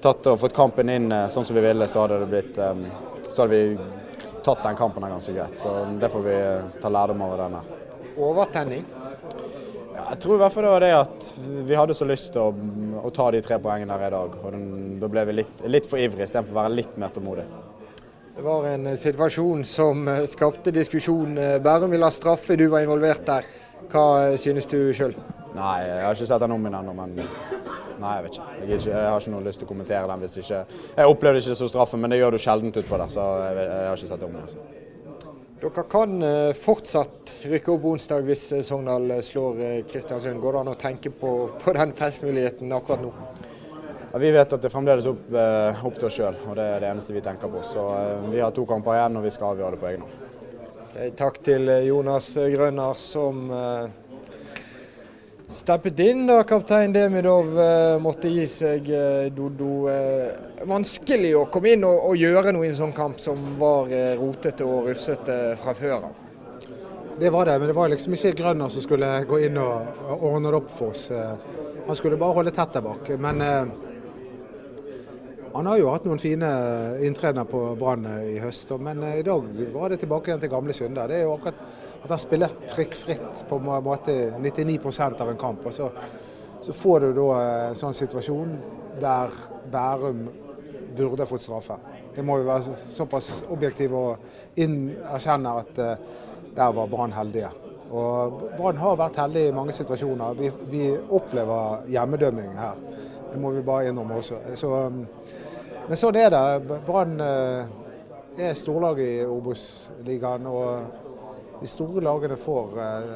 tatt 0.04 0.30
og 0.32 0.40
fått 0.42 0.56
kampen 0.56 0.92
inn 0.92 1.10
eh, 1.12 1.28
sånn 1.32 1.46
som 1.46 1.56
vi 1.56 1.64
ville, 1.64 1.88
så 1.88 2.04
hadde 2.04 2.20
det 2.22 2.30
blitt 2.32 2.60
um, 2.60 2.84
Så 3.30 3.42
hadde 3.42 3.50
vi 3.54 3.62
tatt 4.44 4.62
den 4.64 4.78
kampen 4.78 5.04
her 5.06 5.14
ganske 5.14 5.36
greit. 5.36 5.56
Så 5.60 5.74
det 6.00 6.12
får 6.12 6.26
vi 6.26 6.36
eh, 6.38 6.70
ta 6.82 6.92
lærdom 6.92 7.24
av 7.26 7.36
den 7.44 7.58
her. 7.58 7.72
Overtenning? 8.20 8.84
Ja, 9.94 10.04
jeg 10.10 10.20
tror 10.22 10.36
i 10.36 10.42
hvert 10.42 10.54
fall 10.54 10.66
det 10.66 10.74
var 10.74 10.86
det 10.86 10.94
at 10.98 11.32
vi 11.68 11.76
hadde 11.78 11.96
så 11.96 12.08
lyst 12.08 12.32
til 12.34 12.44
å, 12.44 12.52
å 13.04 13.10
ta 13.14 13.30
de 13.32 13.42
tre 13.44 13.60
poengene 13.62 13.96
her 13.96 14.08
i 14.08 14.14
dag. 14.18 14.38
og 14.42 14.54
den, 14.54 14.70
Da 15.00 15.08
ble 15.12 15.26
vi 15.28 15.40
litt, 15.42 15.66
litt 15.68 15.88
for 15.90 16.00
ivrige 16.00 16.28
istedenfor 16.28 16.56
å 16.56 16.62
være 16.64 16.78
litt 16.80 16.96
mer 17.00 17.12
tålmodige. 17.14 17.69
Det 18.40 18.46
var 18.46 18.66
en 18.70 18.86
eh, 18.86 18.96
situasjon 18.96 19.64
som 19.68 20.06
eh, 20.08 20.22
skapte 20.24 20.72
diskusjon. 20.72 21.34
Bærum 21.60 21.92
vil 21.92 22.06
ha 22.06 22.08
straffe, 22.08 22.56
du 22.56 22.70
var 22.72 22.80
involvert 22.86 23.26
der. 23.26 23.48
Hva 23.92 24.04
synes 24.40 24.64
du 24.70 24.78
sjøl? 24.96 25.12
Nei, 25.52 25.74
jeg 25.84 26.06
har 26.06 26.16
ikke 26.16 26.28
sett 26.30 26.40
den 26.40 26.54
om 26.54 26.64
igjen 26.64 26.78
ennå, 26.78 26.94
men 26.96 27.18
Nei, 28.00 28.14
jeg 28.14 28.24
vet 28.24 28.38
ikke. 28.38 28.46
Jeg, 28.54 28.68
ikke. 28.78 28.90
jeg, 28.94 29.10
har 29.10 29.20
ikke 29.20 29.34
noe 29.34 29.44
lyst 29.44 29.60
til 29.60 29.68
å 29.68 29.72
kommentere 29.74 30.08
den 30.08 30.24
hvis 30.24 30.38
ikke 30.40 30.62
Jeg 30.70 31.12
opplevde 31.12 31.42
ikke 31.42 31.52
det 31.52 31.58
som 31.60 31.72
straffe, 31.74 32.00
men 32.00 32.14
det 32.14 32.22
gjør 32.22 32.32
du 32.32 32.40
sjelden 32.40 32.72
utpå 32.72 33.02
der, 33.02 33.12
så 33.12 33.28
jeg, 33.42 33.60
jeg, 33.60 33.84
har 33.90 34.00
ikke 34.00 34.10
sett 34.14 34.24
det 34.24 34.30
om. 34.30 34.40
Altså. 34.40 34.64
Dere 35.60 35.86
kan 35.92 36.18
eh, 36.30 36.56
fortsatt 36.56 37.36
rykke 37.44 37.76
opp 37.76 37.88
onsdag 37.92 38.24
hvis 38.24 38.46
eh, 38.56 38.64
Sogndal 38.64 39.18
eh, 39.18 39.24
slår 39.26 39.60
Kristiansund. 39.92 40.40
Går 40.40 40.56
det 40.56 40.64
an 40.64 40.72
å 40.72 40.78
tenke 40.80 41.12
på, 41.12 41.36
på 41.60 41.76
den 41.76 41.92
festmuligheten 42.00 42.72
akkurat 42.72 43.04
nå? 43.04 43.12
Ja, 44.12 44.18
vi 44.18 44.30
vet 44.34 44.52
at 44.52 44.58
det 44.58 44.66
er 44.66 44.74
fremdeles 44.74 45.06
opp, 45.06 45.28
opp 45.30 45.98
til 45.98 46.08
oss 46.08 46.16
sjøl, 46.18 46.38
og 46.50 46.56
det 46.58 46.66
er 46.66 46.82
det 46.82 46.90
eneste 46.90 47.14
vi 47.14 47.22
tenker 47.22 47.50
på. 47.52 47.62
Så 47.62 47.84
Vi 48.32 48.40
har 48.42 48.50
to 48.50 48.66
kamper 48.66 48.98
igjen, 48.98 49.18
og 49.20 49.26
vi 49.26 49.30
skal 49.34 49.52
avgjøre 49.52 49.76
det 49.76 49.80
på 49.80 49.90
egen 49.92 50.06
hånd. 50.06 51.14
Takk 51.16 51.38
til 51.46 51.70
Jonas 51.86 52.32
Grønner, 52.34 52.98
som 52.98 53.44
steppet 55.50 55.98
inn 56.04 56.24
da 56.28 56.40
kaptein 56.46 56.92
Demidov 56.94 57.58
eh, 57.58 57.98
måtte 58.02 58.30
gi 58.30 58.46
seg, 58.50 58.88
eh, 58.94 59.28
Dodo. 59.34 59.88
Eh, 59.90 60.64
vanskelig 60.68 61.32
å 61.36 61.46
komme 61.52 61.74
inn 61.74 61.86
og, 61.86 61.98
og, 62.10 62.16
gjøre 62.18 62.54
noe 62.54 62.68
i 62.68 62.70
en 62.70 62.78
sånn 62.78 62.94
kamp 62.96 63.20
som 63.22 63.40
var 63.60 63.90
eh, 63.94 64.14
rotete 64.20 64.66
og 64.66 64.90
rufsete 64.90 65.38
fra 65.62 65.74
før 65.76 65.96
av. 65.98 66.26
Det 67.20 67.30
var 67.34 67.50
det, 67.50 67.58
men 67.60 67.68
det 67.68 67.76
var 67.76 67.90
liksom 67.92 68.14
ikke 68.16 68.36
Grønner 68.38 68.72
som 68.72 68.84
skulle 68.84 69.08
gå 69.28 69.42
inn 69.48 69.58
og, 69.60 70.04
og 70.08 70.26
ordne 70.30 70.52
det 70.52 70.60
opp 70.62 70.70
for 70.78 70.94
oss. 70.94 71.08
Eh, 71.10 71.48
han 71.86 71.98
skulle 71.98 72.20
bare 72.20 72.38
holde 72.38 72.54
tett 72.54 72.76
der 72.76 72.86
bak. 72.86 73.10
Men 73.20 73.44
eh, 73.44 73.89
han 75.52 75.66
har 75.66 75.78
jo 75.80 75.90
hatt 75.90 76.04
noen 76.06 76.20
fine 76.22 76.48
inntredener 77.06 77.46
på 77.50 77.60
Brann 77.78 78.06
i 78.22 78.38
høst, 78.42 78.70
men 78.78 79.02
i 79.10 79.22
dag 79.26 79.46
var 79.74 79.90
det 79.90 80.00
tilbake 80.02 80.30
igjen 80.30 80.42
til 80.42 80.52
gamle 80.52 80.76
synder. 80.76 81.10
Det 81.10 81.20
er 81.20 81.24
jo 81.26 81.36
akkurat 81.36 81.62
at 82.00 82.12
han 82.14 82.20
spiller 82.22 82.54
prikkfritt 82.70 83.42
på 83.48 83.58
en 83.58 83.70
måte 83.84 84.16
99% 84.40 85.20
av 85.20 85.32
en 85.32 85.40
kamp. 85.40 85.66
og 85.66 85.74
så, 85.74 85.90
så 86.62 86.72
får 86.72 87.00
du 87.00 87.08
da 87.18 87.30
en 87.70 87.80
sånn 87.80 87.96
situasjon 87.96 88.54
der 89.00 89.34
Bærum 89.72 90.28
burde 90.96 91.26
fått 91.26 91.44
straffe. 91.44 91.76
Det 92.14 92.24
må 92.26 92.38
jo 92.40 92.48
være 92.48 92.76
såpass 92.90 93.44
objektive 93.50 93.96
og 93.96 94.30
erkjenne 94.56 95.56
at 95.62 95.82
der 96.56 96.72
var 96.76 96.88
Brann 96.90 97.14
heldige. 97.14 97.50
Og 97.90 98.42
Brann 98.56 98.78
har 98.78 98.98
vært 98.98 99.18
heldig 99.18 99.46
i 99.48 99.54
mange 99.54 99.74
situasjoner. 99.74 100.34
Vi, 100.38 100.50
vi, 100.70 100.84
opplever 101.10 101.86
hjemmedømming 101.90 102.52
her. 102.58 102.78
Det 103.30 103.40
må 103.40 103.52
vi 103.54 103.62
bare 103.66 103.90
innrømme 103.90 104.18
også. 104.22 104.40
Så, 104.58 104.72
um, 104.86 105.04
men 105.88 105.98
sånn 105.98 106.18
er 106.18 106.32
det. 106.34 106.80
Brann 106.86 107.20
uh, 107.22 108.40
er 108.40 108.58
storlag 108.58 109.00
i 109.04 109.12
Obos-ligaen. 109.26 110.46
og 110.50 111.08
de 111.60 111.68
store 111.68 112.00
lagene 112.00 112.36
får 112.40 112.78
eh, 112.80 113.10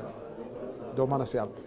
dommernes 0.96 1.33
hjelp. 1.33 1.61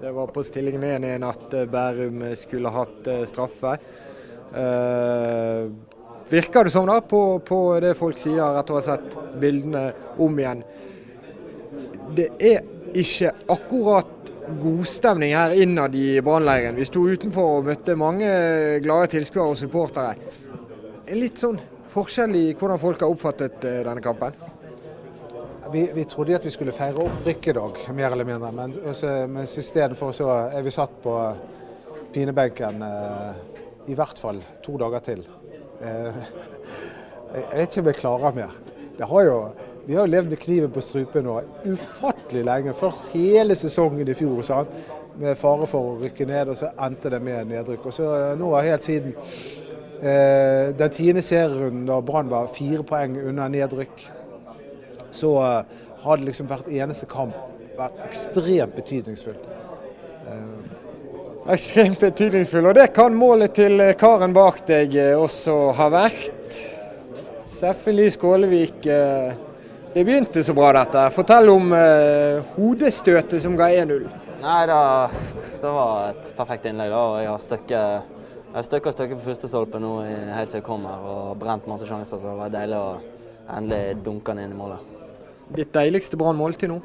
Det 0.00 0.12
var 0.16 0.30
på 0.32 0.44
stillingen 0.46 0.84
1-1 1.04 1.26
at 1.28 1.56
eh, 1.58 1.66
Bærum 1.68 2.22
skulle 2.40 2.72
hatt 2.72 3.10
eh, 3.10 3.24
straffe. 3.28 3.74
Eh, 4.56 5.68
virker 6.30 6.64
det 6.64 6.72
som 6.72 6.88
da, 6.88 7.00
på, 7.04 7.20
på, 7.44 7.58
det 7.84 7.92
folk 7.98 8.20
sier 8.20 8.56
etter 8.60 8.76
å 8.76 8.80
ha 8.80 8.86
sett 8.86 9.18
bildene 9.42 9.84
om 10.24 10.40
igjen? 10.40 10.64
Det 12.16 12.30
er 12.40 12.64
ikke 12.96 13.34
akkurat 13.52 14.32
godstemning 14.62 15.34
her 15.36 15.54
innad 15.62 15.94
i 15.94 16.20
brannleiren. 16.24 16.76
Vi 16.78 16.86
sto 16.88 17.04
utenfor 17.08 17.58
og 17.58 17.66
møtte 17.68 17.96
mange 17.98 18.28
glade 18.84 19.10
tilskuere 19.14 19.52
og 19.52 19.58
supportere. 19.60 20.14
Litt 21.16 21.40
sånn 21.40 21.58
forskjell 21.88 22.36
i 22.36 22.46
hvordan 22.52 22.80
folk 22.80 23.02
har 23.04 23.12
oppfattet 23.12 23.60
denne 23.62 24.02
kampen? 24.04 24.36
Vi, 25.72 25.82
vi, 25.92 26.04
trodde 26.08 26.36
at 26.36 26.46
vi 26.46 26.52
skulle 26.52 26.72
feire 26.72 27.02
opprykk 27.04 27.50
i 27.50 27.54
dag, 27.58 27.80
mer 27.96 28.14
eller 28.14 28.28
mindre. 28.28 28.52
Men, 28.56 28.74
mens 29.34 29.56
istedenfor 29.60 30.14
så 30.16 30.30
er 30.48 30.64
vi 30.64 30.72
satt 30.72 30.94
på 31.04 31.16
pinebenken 32.14 32.80
eh, 32.86 33.40
i 33.92 33.96
hvert 33.96 34.20
fall 34.20 34.40
to 34.64 34.78
dager 34.80 35.04
til. 35.04 35.26
Eh, 35.84 36.22
jeg 37.34 37.44
vet 37.52 37.68
ikke 37.68 37.84
om 37.84 37.90
jeg 37.92 38.00
klarer 38.00 38.38
mer. 38.38 38.56
Har 39.12 39.26
jo, 39.28 39.36
vi 39.88 39.96
har 39.96 40.04
jo 40.04 40.12
levd 40.12 40.34
med 40.34 40.40
kniven 40.42 40.72
på 40.74 40.84
strupen 40.84 41.24
nå 41.24 41.38
ufattelig 41.64 42.44
lenge. 42.44 42.76
Først 42.76 43.08
hele 43.14 43.56
sesongen 43.56 44.08
i 44.08 44.16
fjor 44.16 44.44
sant? 44.46 44.78
med 45.18 45.34
fare 45.34 45.66
for 45.66 45.82
å 45.82 45.94
rykke 45.98 46.28
ned, 46.28 46.52
og 46.52 46.54
så 46.60 46.68
endte 46.84 47.10
det 47.10 47.18
med 47.18 47.48
nedrykk. 47.50 47.88
Og 47.90 47.94
så 47.96 48.10
nå 48.38 48.52
har 48.52 48.68
helt 48.68 48.84
siden 48.86 49.16
eh, 49.98 50.68
den 50.78 50.92
tiende 50.94 51.24
serierunden 51.26 51.88
da 51.88 51.96
Brann 52.06 52.30
var 52.30 52.52
fire 52.54 52.84
poeng 52.86 53.16
unna 53.18 53.48
nedrykk 53.50 54.04
så 55.10 55.42
eh, 55.42 55.64
har 56.02 56.16
det 56.16 56.24
liksom 56.24 56.48
hvert 56.50 56.68
eneste 56.70 57.08
kamp 57.10 57.36
vært 57.78 58.02
ekstremt 58.08 58.76
betydningsfull. 58.76 59.38
Eh, 60.28 61.52
ekstremt 61.54 62.00
betydningsfull, 62.02 62.68
og 62.70 62.76
det 62.78 62.90
kan 62.96 63.16
målet 63.16 63.56
til 63.58 63.80
eh, 63.82 63.96
karen 63.98 64.36
bak 64.36 64.64
deg 64.68 64.94
også 65.16 65.58
ha 65.78 65.90
vært. 65.94 66.58
Steffen 67.58 67.96
Lie 67.98 68.14
Skålevik, 68.14 68.86
det 69.94 70.04
begynte 70.04 70.44
så 70.44 70.54
bra 70.56 70.72
dette. 70.76 71.08
Fortell 71.16 71.50
om 71.52 71.72
hodestøtet 72.56 73.42
som 73.42 73.56
ga 73.58 73.70
1-0. 73.72 74.08
Nei, 74.38 74.60
det, 74.70 74.78
det, 75.58 75.70
var 75.74 76.12
et 76.12 76.30
perfekt 76.36 76.68
innlegg. 76.70 76.92
da, 76.94 77.00
og 77.02 77.20
Jeg 77.22 77.30
har 77.32 77.42
støkket 77.42 78.14
jeg 78.48 78.56
har 78.56 78.64
støkket 78.64 78.88
og 78.88 78.94
støkket 78.96 79.18
på 79.18 79.26
første 79.26 79.48
stolpe 79.50 79.78
nå 79.82 79.90
helt 80.32 80.48
til 80.48 80.62
jeg 80.62 80.64
kom 80.64 80.86
her 80.88 81.02
og 81.04 81.34
brent 81.40 81.66
masse 81.68 81.84
sjanser. 81.84 82.16
Så 82.16 82.30
det 82.30 82.36
var 82.38 82.54
deilig 82.54 82.78
å 82.78 82.86
endelig 83.58 83.98
dunke 84.06 84.32
den 84.32 84.46
inn 84.46 84.54
i 84.54 84.58
målet. 84.58 84.94
Ditt 85.56 85.74
deiligste 85.74 86.16
Brann 86.20 86.40
til 86.56 86.72
nå? 86.72 86.78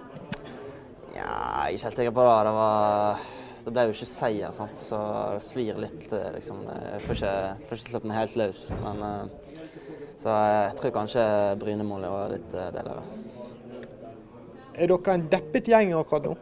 Ja, 1.13 1.31
jeg 1.67 1.73
er 1.73 1.77
ikke 1.77 1.87
helt 1.87 1.97
sikker 2.01 2.15
på 2.17 2.25
det. 2.27 2.35
Det, 2.47 2.53
var, 2.57 3.23
det 3.63 3.73
ble 3.73 3.85
jo 3.87 3.95
ikke 3.95 4.09
seier, 4.11 4.51
sant? 4.55 4.75
så 4.75 4.99
det 5.35 5.43
svir 5.45 5.79
litt. 5.79 6.05
Eh, 6.11 6.29
liksom. 6.35 6.61
Jeg 6.67 7.01
får 7.05 7.19
ikke, 7.19 7.33
får 7.69 7.79
ikke 7.79 7.87
sluppet 7.87 8.09
meg 8.11 8.19
helt 8.19 8.37
løs. 8.43 8.61
Men, 8.83 9.03
eh, 9.07 10.02
så 10.23 10.31
jeg 10.31 10.75
tror 10.79 10.93
kanskje 10.95 11.23
Bryne-målet 11.59 12.11
var 12.13 12.29
litt 12.31 12.53
av 12.55 12.69
deiligere. 12.77 13.01
Er 14.73 14.89
dere 14.89 15.15
en 15.17 15.25
deppet 15.29 15.67
gjeng 15.67 15.91
akkurat 15.97 16.29
nå? 16.29 16.35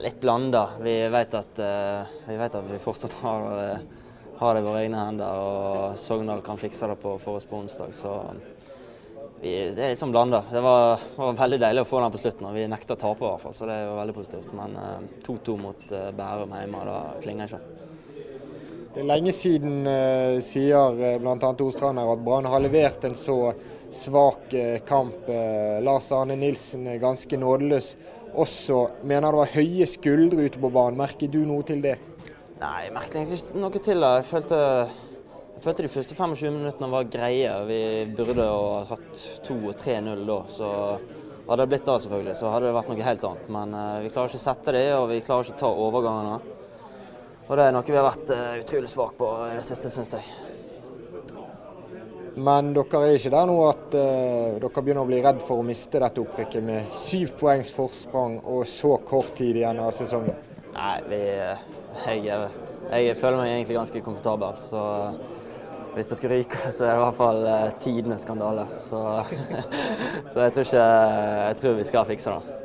Litt 0.00 0.20
blanda. 0.22 0.62
Vi 0.80 0.94
vet 1.12 1.34
at, 1.34 1.58
vi, 1.58 2.36
vet 2.38 2.54
at 2.56 2.68
vi 2.70 2.78
fortsatt 2.80 3.18
har, 3.24 3.48
har 4.38 4.54
det 4.54 4.62
i 4.62 4.68
våre 4.68 4.84
egne 4.84 5.02
hender. 5.02 5.42
Og 5.42 5.98
Sogndal 6.00 6.44
kan 6.46 6.60
fikse 6.62 6.88
det 6.88 6.96
på, 7.02 7.16
for 7.20 7.40
oss 7.40 7.48
på 7.50 7.58
onsdag. 7.58 7.92
Så 7.98 8.14
vi, 9.42 9.52
det 9.74 9.82
er 9.82 9.92
litt 9.92 10.00
sånn 10.00 10.14
blanda. 10.14 10.44
Det 10.52 10.62
var, 10.64 11.02
var, 11.18 11.36
veldig 11.42 11.60
deilig 11.66 11.84
å 11.84 11.90
få 11.90 12.00
den 12.04 12.14
på 12.14 12.22
slutten. 12.22 12.48
og 12.48 12.56
Vi 12.56 12.70
nekta 12.70 12.96
å 12.96 13.02
tape, 13.02 13.26
i 13.26 13.28
hvert 13.28 13.44
fall, 13.44 13.58
så 13.58 13.68
det 13.68 13.76
er 13.76 13.86
jo 13.90 13.98
veldig 13.98 14.16
positivt. 14.16 14.54
Men 14.56 14.80
2-2 15.26 15.58
uh, 15.58 15.60
mot 15.66 15.86
Bærum 16.22 16.56
hjemme, 16.56 16.86
da 16.88 16.98
klinger 17.20 17.50
ikke. 17.50 17.89
Det 18.90 19.04
er 19.04 19.06
lenge 19.06 19.30
siden, 19.30 19.84
eh, 19.86 20.40
sier 20.42 20.96
eh, 20.98 21.18
bl.a. 21.22 21.36
Ostrand 21.62 22.00
her, 22.00 22.08
at 22.10 22.22
Brann 22.26 22.48
har 22.50 22.58
levert 22.58 23.04
en 23.06 23.14
så 23.14 23.52
svak 23.94 24.50
eh, 24.50 24.80
kamp. 24.82 25.28
Lars 25.86 26.08
Arne 26.10 26.34
Nilsen 26.38 26.88
er 26.90 26.98
ganske 26.98 27.38
nådeløs 27.38 27.92
også. 28.34 28.80
Mener 29.06 29.30
det 29.30 29.42
var 29.44 29.54
høye 29.54 29.86
skuldre 29.86 30.48
ute 30.48 30.58
på 30.58 30.72
banen. 30.74 30.98
Merker 30.98 31.30
du 31.30 31.38
noe 31.46 31.62
til 31.68 31.86
det? 31.86 31.94
Nei, 32.58 32.74
jeg 32.88 32.96
merket 32.98 33.20
egentlig 33.20 33.40
ikke 33.44 33.62
noe 33.62 33.78
til 33.78 34.02
det. 34.02 34.12
Jeg 34.18 34.28
følte, 34.32 34.60
jeg 35.54 35.64
følte 35.68 35.86
de 35.86 35.94
første 35.94 36.18
25 36.18 36.58
minuttene 36.58 36.92
var 36.98 37.10
greie. 37.14 37.56
Vi 37.70 37.82
burde 38.18 38.50
ha 38.50 38.84
hatt 38.90 39.26
2 39.46 39.60
og 39.70 39.74
3-0 39.86 40.26
da. 40.34 40.44
Så 40.50 40.76
hadde 41.46 41.62
det 41.62 41.72
blitt 41.76 41.86
det, 41.86 42.00
selvfølgelig, 42.08 42.40
så 42.42 42.50
hadde 42.50 42.66
det 42.66 42.78
vært 42.80 42.90
noe 42.90 43.12
helt 43.12 43.30
annet. 43.30 43.50
Men 43.54 43.82
vi 44.02 44.10
klarer 44.10 44.34
ikke 44.34 44.42
å 44.42 44.48
sette 44.50 44.74
det, 44.74 44.88
og 44.98 45.12
vi 45.14 45.22
klarer 45.22 45.46
ikke 45.46 45.60
å 45.60 45.68
ta 45.68 45.76
overgangene. 45.86 46.58
Og 47.50 47.56
det 47.58 47.64
er 47.66 47.72
noe 47.74 47.82
vi 47.82 47.96
har 47.98 48.06
vært 48.06 48.30
uh, 48.30 48.60
utrolig 48.60 48.88
svake 48.92 49.16
på 49.18 49.28
i 49.48 49.56
det 49.56 49.64
siste, 49.66 49.90
syns 49.90 50.12
jeg. 50.14 50.22
Men 52.38 52.68
dere 52.76 53.00
er 53.08 53.16
ikke 53.16 53.32
der 53.34 53.48
nå 53.50 53.56
at 53.66 53.96
uh, 53.98 54.60
dere 54.62 54.84
begynner 54.84 55.02
å 55.02 55.08
bli 55.08 55.18
redd 55.24 55.42
for 55.42 55.58
å 55.58 55.66
miste 55.66 55.98
dette 55.98 56.22
opprykket 56.22 56.62
med 56.62 56.94
syv 56.94 57.34
poengs 57.40 57.72
forsprang 57.74 58.38
og 58.44 58.62
så 58.70 58.94
kort 59.02 59.34
tid 59.40 59.58
igjen 59.58 59.82
av 59.82 59.90
sesongen? 59.98 60.38
Nei, 60.76 60.94
vi, 61.10 61.20
jeg, 62.06 62.22
jeg, 62.30 63.18
føler 63.18 63.42
meg 63.42 63.56
egentlig 63.56 63.80
ganske 63.80 64.06
komfortabel. 64.06 64.62
Så 64.70 64.86
hvis 65.96 66.06
det 66.06 66.20
skulle 66.20 66.38
ryke, 66.38 66.62
så 66.76 66.86
er 66.86 66.92
det 66.94 66.96
i 67.00 67.04
hvert 67.08 67.18
fall 67.18 67.44
uh, 67.50 67.68
tidenes 67.82 68.22
skandale. 68.28 68.70
Så, 68.86 69.04
så 70.30 70.46
jeg, 70.46 70.54
tror 70.54 70.68
ikke, 70.68 70.88
jeg 71.50 71.62
tror 71.64 71.80
vi 71.82 71.90
skal 71.90 72.10
fikse 72.14 72.38
det. 72.38 72.60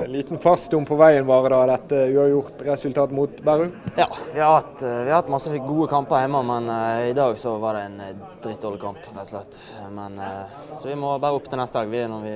En 0.00 0.12
liten 0.12 0.38
fartsdom 0.38 0.84
på 0.84 0.96
veien 0.98 1.26
bare, 1.26 1.50
da, 1.52 1.58
dette 1.70 1.98
uavgjort 2.10 2.62
resultat 2.66 3.12
mot 3.14 3.36
Bærum? 3.46 3.68
Ja, 3.94 4.08
vi 4.32 4.40
har, 4.40 4.56
hatt, 4.56 4.82
vi 4.82 5.10
har 5.10 5.20
hatt 5.20 5.30
masse 5.30 5.54
gode 5.62 5.86
kamper 5.92 6.24
hjemme, 6.24 6.40
men 6.48 6.66
uh, 6.66 7.04
i 7.06 7.12
dag 7.14 7.36
så 7.38 7.52
var 7.62 7.78
det 7.78 7.84
en 7.86 8.18
drittdårlig 8.42 8.80
kamp, 8.82 8.98
rett 9.12 9.20
og 9.22 9.30
slett. 9.30 9.60
Men, 9.94 10.18
uh, 10.18 10.74
så 10.74 10.90
vi 10.90 10.96
må 10.98 11.12
bare 11.22 11.38
opp 11.38 11.46
til 11.46 11.62
neste 11.62 11.78
dag, 11.78 11.94
vi, 11.94 12.02
når 12.10 12.26
vi 12.26 12.34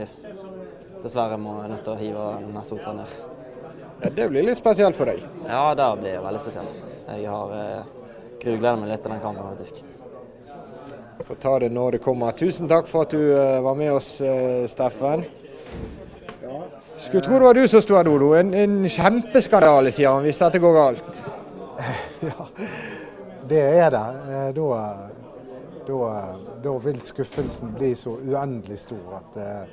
dessverre 1.03 1.41
må 1.43 1.57
nødt 1.65 1.83
til 1.83 1.97
å 1.97 1.99
hive 1.99 2.31
Nessotra 2.55 2.95
ned. 3.01 3.19
Ja, 4.05 4.15
det 4.21 4.31
blir 4.31 4.47
litt 4.47 4.63
spesielt 4.63 4.95
for 4.95 5.11
deg? 5.11 5.27
Ja, 5.43 5.65
det 5.75 5.93
blir 5.99 6.23
veldig 6.29 6.47
spesielt. 6.47 6.89
Jeg 7.11 7.27
har 7.35 7.59
uh, 7.59 8.11
grugleder 8.39 8.83
meg 8.85 8.93
litt 8.95 9.03
til 9.03 9.17
den 9.17 9.25
kampen, 9.27 9.51
faktisk. 9.51 9.83
Får 11.27 11.43
ta 11.43 11.59
det 11.59 11.75
når 11.75 11.99
det 11.99 12.05
kommer. 12.07 12.39
Tusen 12.39 12.71
takk 12.71 12.87
for 12.87 13.03
at 13.03 13.19
du 13.19 13.33
uh, 13.35 13.59
var 13.67 13.83
med 13.83 13.97
oss, 13.99 14.15
Steffen. 14.71 15.27
Skulle 17.09 17.25
tro 17.25 17.35
det 17.35 17.45
var 17.45 17.55
du 17.55 17.69
som 17.69 17.81
sto 17.81 17.95
her, 17.97 18.05
Dodo. 18.05 18.35
En, 18.37 18.51
en 18.53 18.73
kjempeskandale, 18.85 19.89
sier 19.97 20.11
han, 20.13 20.27
hvis 20.27 20.41
dette 20.43 20.61
går 20.61 20.75
galt. 20.77 21.21
Ja, 22.21 22.45
det 23.49 23.61
er 23.63 23.95
det. 23.95 24.03
Eh, 24.29 24.49
da, 24.57 24.81
da, 25.87 26.09
da 26.65 26.75
vil 26.85 26.99
skuffelsen 27.01 27.71
bli 27.79 27.95
så 27.97 28.13
uendelig 28.19 28.81
stor 28.83 29.15
at 29.23 29.39
uh, 29.39 29.71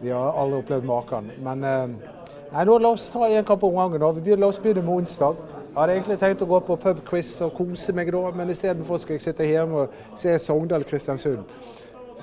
vi 0.00 0.14
har 0.14 0.38
aldri 0.40 0.62
opplevd 0.62 0.88
maken. 0.88 1.28
Men 1.44 1.66
uh, 1.66 2.14
nei, 2.54 2.64
nå 2.64 2.78
la 2.78 2.94
oss 2.94 3.10
ta 3.12 3.28
én 3.28 3.44
kamp 3.44 3.68
om 3.68 3.76
gangen. 3.76 4.00
La 4.00 4.48
oss 4.48 4.62
begynne 4.62 4.86
med 4.86 5.02
onsdag. 5.02 5.44
Jeg 5.58 5.76
hadde 5.82 5.98
egentlig 5.98 6.20
tenkt 6.24 6.46
å 6.46 6.50
gå 6.54 6.64
på 6.70 6.80
pubquiz 6.86 7.34
og 7.44 7.52
kose 7.58 7.92
meg 7.98 8.14
da, 8.14 8.24
men 8.40 8.54
istedenfor 8.56 9.04
skal 9.04 9.18
jeg 9.18 9.26
sitte 9.26 9.52
hjemme 9.52 9.84
og 9.84 10.16
se 10.22 10.38
Sogndal-Kristiansund. 10.46 11.44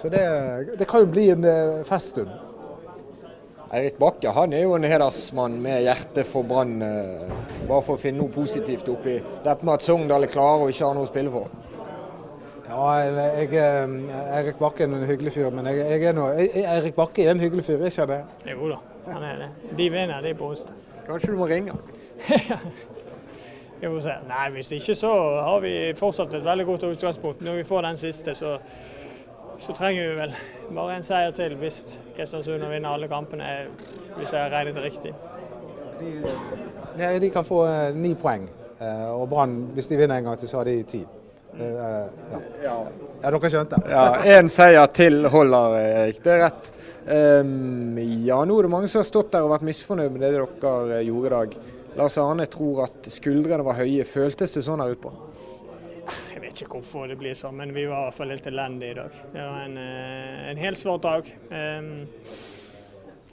Så 0.02 0.10
det, 0.10 0.26
det, 0.80 0.90
kan 0.90 1.06
jo 1.06 1.14
bli 1.14 1.30
en 1.36 1.46
feststund. 1.86 2.47
Eirik 3.68 3.98
Bakke 4.00 4.32
han 4.32 4.54
er 4.56 4.64
jo 4.64 4.76
en 4.78 4.86
hedersmann 4.88 5.58
med 5.62 5.82
hjerte 5.84 6.24
for 6.28 6.48
Brann. 6.48 6.78
Eh, 6.82 7.32
bare 7.68 7.84
for 7.84 7.98
å 7.98 8.00
finne 8.00 8.22
noe 8.22 8.32
positivt 8.32 8.88
oppi 8.92 9.18
dette 9.20 9.66
med 9.66 9.74
at 9.74 9.84
Sogndal 9.84 10.24
er 10.24 10.32
klare 10.32 10.64
og 10.64 10.72
ikke 10.72 10.86
har 10.88 10.96
noe 10.96 11.08
å 11.08 11.12
spille 11.12 11.34
for. 11.34 11.50
Ja, 12.68 12.88
jeg, 13.04 13.54
eh, 13.56 13.96
Eirik 14.38 14.60
Bakke 14.60 14.86
er 14.86 14.92
en 14.92 15.08
hyggelig 15.08 15.34
fyr, 15.36 15.50
men 15.52 15.68
jeg, 15.72 15.84
jeg 15.84 16.10
er 16.10 16.16
noe, 16.16 16.48
Eirik 16.48 16.96
Bakke 16.96 17.26
er 17.26 17.36
en 17.36 17.44
hyggelig 17.44 17.66
fyr, 17.68 17.84
ikke 17.90 18.08
det? 18.12 18.22
Jo 18.52 18.72
da, 18.72 18.80
han 19.12 19.24
er 19.24 19.42
det. 19.44 19.50
De 19.78 19.90
vinner, 19.92 20.22
de 20.24 20.36
på 20.36 20.52
onsdag. 20.52 20.76
Kanskje 21.08 21.34
du 21.34 21.40
må 21.40 21.48
ringe? 21.52 21.76
Se. 23.78 24.14
Nei, 24.26 24.46
hvis 24.56 24.72
ikke 24.74 24.96
så 24.98 25.12
har 25.46 25.60
vi 25.62 25.72
fortsatt 25.94 26.32
et 26.34 26.46
veldig 26.46 26.66
godt 26.66 26.88
utgangspunkt. 26.88 27.44
Når 27.46 27.60
vi 27.60 27.66
får 27.68 27.84
den 27.86 28.00
siste, 28.02 28.34
så 28.36 28.56
så 29.60 29.74
trenger 29.74 30.10
vi 30.10 30.16
vel 30.20 30.36
bare 30.76 30.98
en 30.98 31.06
seier 31.06 31.34
til 31.36 31.56
hvis 31.60 31.82
Kristiansund 32.16 32.66
vinner 32.70 32.94
alle 32.94 33.10
kampene, 33.12 33.68
hvis 34.18 34.32
jeg 34.32 34.42
har 34.42 34.54
regnet 34.54 34.78
det 34.78 34.84
riktig. 34.84 35.14
De, 36.98 37.20
de 37.22 37.30
kan 37.34 37.46
få 37.46 37.64
uh, 37.66 37.96
ni 37.98 38.14
poeng, 38.18 38.48
uh, 38.82 39.22
og 39.22 39.30
Brann, 39.30 39.60
hvis 39.74 39.90
de 39.90 39.98
vinner 39.98 40.18
en 40.20 40.30
gang 40.30 40.40
til, 40.40 40.50
så 40.50 40.62
har 40.62 40.70
de 40.70 40.82
ti. 40.88 41.04
Uh, 41.58 41.64
ja. 41.66 42.42
ja. 42.64 42.78
dere 43.24 43.50
skjønte? 43.50 43.82
Ja, 43.90 44.08
Én 44.38 44.52
seier 44.54 44.86
til 44.94 45.26
holder, 45.34 45.78
Erik. 45.82 46.22
Det 46.26 46.36
er 46.36 46.44
rett. 46.46 46.74
Um, 47.08 47.98
ja, 48.28 48.42
nå 48.46 48.58
er 48.60 48.68
det 48.68 48.72
mange 48.74 48.92
som 48.92 49.02
har 49.02 49.08
stått 49.10 49.32
der 49.34 49.46
og 49.46 49.56
vært 49.56 49.66
misfornøyd 49.66 50.12
med 50.12 50.26
det 50.26 50.34
dere 50.36 51.02
gjorde 51.08 51.30
i 51.30 51.36
dag. 51.38 51.58
Lars 51.98 52.18
Arne 52.22 52.46
tror 52.52 52.84
at 52.86 53.08
skuldrene 53.10 53.66
var 53.66 53.80
høye. 53.80 54.06
Føltes 54.06 54.54
det 54.54 54.66
sånn 54.68 54.84
her 54.84 54.94
utpå? 54.94 55.14
Vet 56.58 56.64
ikke 56.66 56.80
hvorfor 56.80 57.04
det 57.06 57.16
blir 57.20 57.36
sånn, 57.38 57.54
men 57.54 57.70
vi 57.70 57.84
var 57.86 58.00
i 58.00 58.06
hvert 58.08 58.16
fall 58.18 58.32
litt 58.34 58.48
elendige 58.50 58.90
i 58.90 58.96
dag. 58.98 59.18
Det 59.30 59.44
var 59.46 59.58
en, 59.62 59.76
eh, 59.78 60.46
en 60.50 60.58
helsvart 60.58 61.04
dag. 61.04 61.28
Um, 61.52 62.08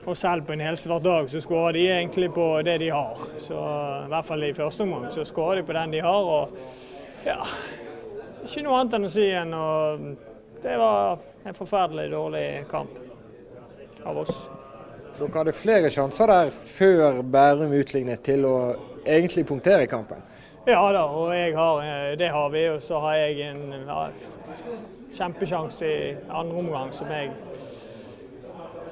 og 0.04 0.16
selv 0.20 0.44
på 0.44 0.52
en 0.52 0.60
helsvart 0.60 1.02
dag 1.06 1.30
så 1.32 1.40
skårer 1.40 1.72
de 1.72 1.84
egentlig 1.86 2.28
på 2.34 2.44
det 2.66 2.74
de 2.82 2.90
har. 2.92 3.22
Så 3.40 3.56
I 4.04 4.10
hvert 4.12 4.28
fall 4.28 4.44
i 4.44 4.52
første 4.52 4.84
omgang 4.84 5.06
så 5.08 5.24
skårer 5.24 5.62
de 5.62 5.64
på 5.64 5.72
den 5.72 5.94
de 5.96 6.02
har. 6.04 6.28
og 6.34 6.50
ja, 7.24 7.38
Ikke 8.44 8.66
noe 8.66 8.82
annet 8.82 8.98
enn 8.98 9.08
å 9.08 9.12
si 9.14 9.30
enn 9.30 9.54
å 9.54 9.70
Det 10.60 10.76
var 10.76 11.18
en 11.46 11.54
forferdelig 11.54 12.10
dårlig 12.10 12.68
kamp 12.68 13.00
av 14.04 14.18
oss. 14.18 14.48
Dere 15.16 15.32
hadde 15.32 15.56
flere 15.56 15.88
sjanser 15.88 16.26
der 16.26 16.50
før 16.50 17.22
Bærum 17.22 17.72
utlignet 17.72 18.20
til 18.20 18.44
å 18.44 18.76
egentlig 19.06 19.46
punktere 19.46 19.86
kampen? 19.86 20.20
Ja 20.66 20.92
da, 20.92 21.02
og 21.04 21.28
har, 21.28 21.80
eh, 21.82 22.18
det 22.18 22.28
har 22.32 22.48
vi. 22.48 22.68
Og 22.70 22.82
så 22.82 22.98
har 22.98 23.14
jeg 23.14 23.50
en 23.50 23.74
ja, 23.86 24.06
kjempesjanse 25.16 25.84
i 25.84 26.14
andre 26.30 26.58
omgang 26.58 26.92
som 26.92 27.10
jeg 27.12 27.30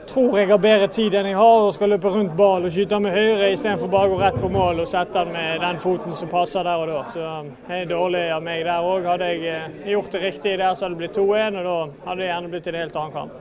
tror 0.07 0.39
jeg 0.39 0.49
har 0.51 0.59
bedre 0.61 0.89
tid 0.93 1.15
enn 1.15 1.29
jeg 1.31 1.37
har, 1.39 1.67
og 1.67 1.75
skal 1.75 1.93
løpe 1.95 2.11
rundt 2.13 2.35
ball 2.37 2.67
og 2.67 2.75
skyte 2.75 2.99
med 3.01 3.15
høyre 3.15 3.53
istedenfor 3.55 3.89
bare 3.93 4.11
å 4.11 4.13
gå 4.13 4.19
rett 4.21 4.41
på 4.43 4.51
mål 4.53 4.83
og 4.83 4.91
sette 4.91 5.15
den 5.23 5.33
med 5.33 5.63
den 5.63 5.79
foten 5.81 6.17
som 6.19 6.29
passer 6.29 6.67
der 6.67 6.83
og 6.83 6.91
da. 6.91 7.05
Så 7.15 7.31
det 7.69 7.79
er 7.79 7.89
dårlig 7.89 8.25
av 8.35 8.43
meg 8.45 8.67
der 8.67 8.89
òg. 8.89 9.09
Hadde 9.09 9.31
jeg 9.31 9.47
eh, 9.55 9.79
gjort 9.95 10.13
det 10.13 10.23
riktig 10.27 10.59
der, 10.59 10.75
så 10.75 10.87
hadde 10.87 10.99
det 10.99 11.03
blitt 11.07 11.17
2-1, 11.17 11.57
og 11.63 11.71
da 11.71 11.79
hadde 12.09 12.19
det 12.21 12.29
gjerne 12.29 12.53
blitt 12.53 12.69
en 12.69 12.79
helt 12.83 13.01
annen 13.01 13.17
kamp. 13.17 13.41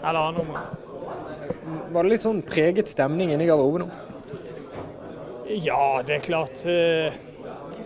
Eller 0.00 0.20
annen 0.24 0.42
omgang. 0.42 0.82
Var 1.94 2.02
det 2.02 2.10
litt 2.10 2.26
sånn 2.26 2.42
preget 2.46 2.90
stemning 2.90 3.30
inni 3.34 3.46
garderoben 3.46 3.86
nå? 3.86 4.02
Ja, 5.62 6.02
det 6.02 6.18
er 6.18 6.26
klart. 6.26 6.66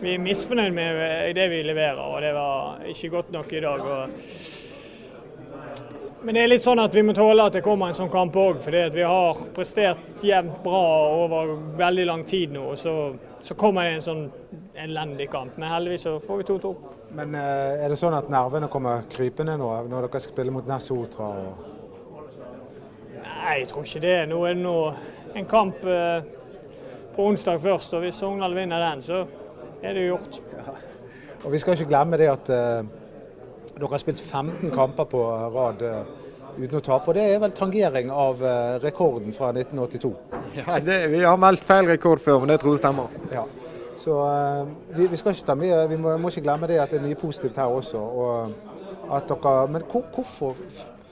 Eh, 0.00 0.04
vi 0.04 0.14
er 0.14 0.18
misfornøyd 0.18 0.72
med 0.72 1.34
det 1.34 1.48
vi 1.50 1.62
leverer, 1.62 2.00
og 2.00 2.20
det 2.22 2.32
var 2.34 2.80
ikke 2.88 3.08
godt 3.08 3.32
nok 3.32 3.52
i 3.52 3.60
dag. 3.60 3.80
Men 6.22 6.34
det 6.34 6.42
er 6.42 6.50
litt 6.50 6.62
sånn 6.62 6.78
at 6.78 6.94
vi 6.94 7.02
må 7.02 7.14
tåle 7.16 7.46
at 7.46 7.54
det 7.56 7.62
kommer 7.64 7.88
en 7.88 7.96
sånn 7.96 8.10
kamp 8.12 8.34
òg, 8.36 8.60
fordi 8.60 8.82
vi 8.92 9.04
har 9.08 9.38
prestert 9.56 10.22
jevnt 10.22 10.58
bra 10.62 10.82
over 11.16 11.54
veldig 11.78 12.06
lang 12.06 12.24
tid 12.24 12.52
nå. 12.52 12.72
og 12.72 12.78
så, 12.78 13.14
så 13.40 13.54
kommer 13.54 13.84
det 13.84 13.94
en 13.94 14.04
sånn 14.04 14.24
elendig 14.74 15.30
kamp. 15.32 15.56
Men 15.56 15.72
heldigvis 15.72 16.04
så 16.08 16.18
får 16.20 16.42
vi 16.42 16.48
2-2. 16.50 16.74
Men 17.16 17.34
eh, 17.34 17.84
er 17.84 17.88
det 17.88 17.98
sånn 17.98 18.16
at 18.16 18.28
nervene 18.32 18.68
kommer 18.72 19.06
krypende 19.10 19.56
nå, 19.60 19.70
når 19.88 20.08
dere 20.08 20.20
skal 20.20 20.34
spille 20.34 20.52
mot 20.54 20.68
Nessotra? 20.68 21.30
Og... 21.40 21.52
Nei, 23.16 23.56
jeg 23.62 23.70
tror 23.72 23.88
ikke 23.88 24.04
det. 24.04 24.18
Nå 24.30 24.44
er 24.44 24.56
det 24.56 24.64
nå 24.64 24.76
en 25.40 25.48
kamp 25.48 25.84
eh, 25.88 26.20
på 27.16 27.30
onsdag 27.32 27.60
først, 27.64 27.96
og 27.96 28.04
hvis 28.04 28.20
Sogndal 28.20 28.54
vinner 28.56 28.84
den, 28.90 29.02
så 29.04 29.24
er 29.82 29.94
det 29.94 30.06
gjort. 30.06 30.40
Ja. 30.56 30.74
Og 31.44 31.52
Vi 31.52 31.58
skal 31.58 31.76
ikke 31.76 31.88
glemme 31.88 32.18
det 32.20 32.28
at 32.30 32.50
uh, 32.52 32.88
dere 33.76 33.90
har 33.92 34.02
spilt 34.02 34.20
15 34.20 34.72
kamper 34.74 35.08
på 35.08 35.22
rad 35.54 35.84
uh, 35.84 36.02
uten 36.58 36.78
å 36.78 36.82
tape. 36.84 37.08
og 37.08 37.16
Det 37.16 37.24
er 37.24 37.40
vel 37.40 37.54
tangering 37.56 38.12
av 38.12 38.42
uh, 38.44 38.76
rekorden 38.82 39.32
fra 39.36 39.52
1982? 39.54 40.12
Ja, 40.58 40.78
det, 40.84 41.00
Vi 41.12 41.24
har 41.24 41.40
meldt 41.40 41.64
feil 41.64 41.88
rekord 41.88 42.20
før, 42.20 42.42
men 42.42 42.52
det 42.52 42.60
tror 42.60 42.76
jeg 42.76 42.82
stemmer. 42.82 43.16
Ja. 43.32 43.46
Så 44.00 44.14
vi, 44.96 45.06
vi, 45.12 45.16
skal 45.20 45.34
ikke 45.34 45.44
ta 45.44 45.54
mye, 45.60 45.82
vi 45.90 45.96
må, 46.00 46.14
må, 46.16 46.30
ikke 46.32 46.46
glemme 46.46 46.68
det 46.70 46.78
at 46.80 46.92
det 46.92 47.02
er 47.02 47.04
mye 47.04 47.18
positivt 47.20 47.58
her 47.60 47.68
også. 47.68 48.00
og 48.00 49.12
at 49.12 49.28
dere, 49.28 49.66
Men 49.68 49.84
hvor, 49.90 50.06
hvorfor 50.14 50.56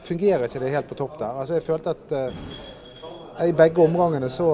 fungerer 0.07 0.47
ikke 0.47 0.63
det 0.63 0.71
helt 0.73 0.89
på 0.89 0.97
topp 0.97 1.19
der? 1.19 1.41
Altså 1.41 1.55
Jeg 1.59 1.67
følte 1.67 1.91
at 1.91 3.45
i 3.45 3.53
begge 3.53 3.85
omgangene 3.85 4.31
så 4.33 4.49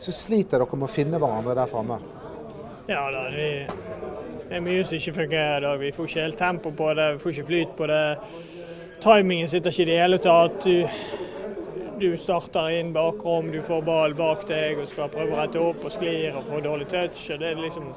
så 0.00 0.12
sliter 0.16 0.62
dere 0.62 0.78
med 0.78 0.88
å 0.88 0.92
finne 0.92 1.20
hverandre 1.20 1.54
der 1.58 1.68
framme. 1.68 1.98
Ja 2.90 3.04
da, 3.14 3.20
det, 3.30 3.70
er 4.50 4.62
mye 4.66 4.82
som 4.82 4.96
ikke 4.96 5.12
fungerer 5.14 5.60
i 5.60 5.62
dag. 5.62 5.76
Vi 5.78 5.92
får 5.94 6.08
ikke 6.08 6.22
helt 6.24 6.38
tempo 6.40 6.72
på 6.74 6.88
det, 6.98 7.04
vi 7.12 7.22
får 7.22 7.30
ikke 7.36 7.46
flyt 7.46 7.76
på 7.78 7.86
det. 7.86 8.00
Timingen 9.04 9.48
sitter 9.48 9.70
ikke 9.70 9.84
i 9.84 9.86
det 9.92 9.98
hele 10.00 10.18
tatt. 10.18 10.66
Du, 10.66 10.88
du 12.00 12.08
starter 12.18 12.74
inn 12.80 12.90
bakrom, 12.90 13.52
du 13.54 13.60
får 13.62 13.86
ball 13.86 14.18
bak 14.18 14.42
deg 14.50 14.82
og 14.82 14.90
skal 14.90 15.12
prøve 15.14 15.36
å 15.36 15.38
rette 15.38 15.62
opp 15.62 15.86
og 15.86 15.94
sklir 15.94 16.34
og 16.34 16.50
får 16.50 16.66
dårlig 16.66 16.90
touch. 16.90 17.30
og 17.30 17.38
det 17.38 17.52
er 17.52 17.62
liksom... 17.62 17.92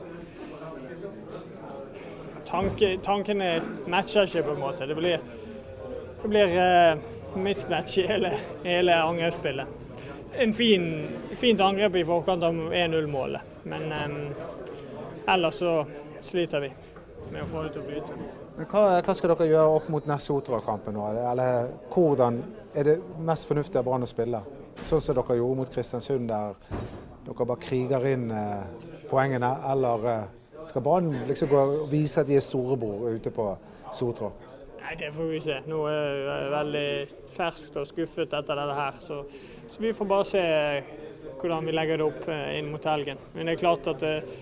Tanke, 2.53 2.93
tankene 3.01 3.51
matcher 3.89 4.29
ikke, 4.29 4.45
på 4.45 4.53
en 4.53 4.62
måte. 4.62 4.86
Det 4.86 4.99
blir, 4.99 5.17
det 6.21 6.29
blir 6.36 6.53
uh, 6.53 7.13
mismatch 7.34 7.97
i 7.97 8.06
hele, 8.13 8.36
hele 8.62 9.01
angrepsspillet. 9.10 9.79
En 10.38 10.53
fin, 10.53 10.91
fint 11.34 11.62
angrep 11.62 11.97
i 11.97 12.06
forkant 12.06 12.45
av 12.45 12.67
1-0-målet, 12.69 13.58
men 13.69 13.89
um, 13.89 14.21
ellers 15.27 15.59
så 15.62 15.75
sliter 16.21 16.63
vi 16.63 16.71
med 17.31 17.43
å 17.43 17.49
få 17.49 17.63
det 17.63 17.73
til 17.75 17.83
å 17.83 17.88
flyte. 17.88 18.17
Men 18.53 18.69
hva, 18.69 18.83
hva, 19.01 19.15
skal 19.17 19.33
dere 19.33 19.49
gjøre 19.49 19.77
opp 19.79 19.89
mot 19.89 20.05
nå? 20.05 21.05
Eller 21.31 21.71
hvordan 21.89 22.43
er 22.75 22.89
det 22.89 22.99
mest 23.25 23.47
fornuftig 23.49 23.79
av 23.81 23.88
Brann 23.88 24.05
å 24.05 24.09
spille? 24.09 24.43
Sånn 24.86 25.01
som 25.01 25.17
dere 25.17 25.39
gjorde 25.39 25.57
mot 25.62 25.73
Kristiansund, 25.73 26.29
der 26.29 26.53
dere 27.25 27.47
bare 27.49 27.63
kriger 27.63 28.05
inn 28.12 28.29
eh, 28.31 28.63
poengene? 29.09 29.55
Eller 29.71 30.07
eh, 30.12 30.23
skal 30.69 30.86
Brann 30.86 31.12
liksom 31.27 31.49
gå 31.49 31.62
og 31.63 31.86
vise 31.91 32.21
at 32.21 32.29
de 32.29 32.38
er 32.38 32.45
storebror 32.45 33.17
ute 33.17 33.33
på 33.33 33.49
Sotra? 33.93 34.29
Nei, 34.83 34.95
Det 34.99 35.13
får 35.15 35.29
vi 35.31 35.39
se. 35.39 35.57
Nå 35.65 35.86
er 35.88 35.99
jeg 36.03 36.49
veldig 36.53 36.88
ferskt 37.33 37.77
og 37.81 37.88
skuffet 37.89 38.33
etter 38.38 38.59
dette 38.59 38.77
her. 38.77 38.97
Så, 39.01 39.23
så, 39.67 39.81
vi 39.81 39.93
får 39.95 40.09
bare 40.09 40.27
se 40.27 40.43
hvordan 41.39 41.65
vi 41.65 41.73
legger 41.73 41.97
det 41.97 42.05
opp 42.05 42.27
eh, 42.29 42.57
inn 42.59 42.69
mot 42.71 42.86
helgen. 42.86 43.21
Men 43.33 43.47
det 43.47 43.55
er 43.55 43.63
klart 43.63 43.89
at 43.89 44.03
eh, 44.05 44.36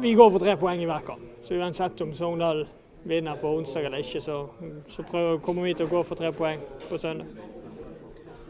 vi 0.00 0.14
går 0.14 0.30
for 0.30 0.42
tre 0.42 0.56
poeng 0.56 0.82
i 0.82 0.86
hver 0.88 1.04
kamp. 1.06 1.24
Så 1.44 1.54
uansett 1.58 2.00
om 2.00 2.12
Sogndal 2.14 2.66
vinner 3.08 3.38
på 3.40 3.50
onsdag 3.56 3.86
eller 3.88 4.02
ikke, 4.02 4.20
så, 4.20 4.42
så 4.88 5.04
prøver, 5.06 5.38
kommer 5.42 5.68
vi 5.68 5.74
til 5.74 5.88
å 5.88 5.92
gå 5.92 6.02
for 6.06 6.18
tre 6.18 6.32
poeng 6.34 6.62
på 6.88 6.98
søndag. 7.00 7.30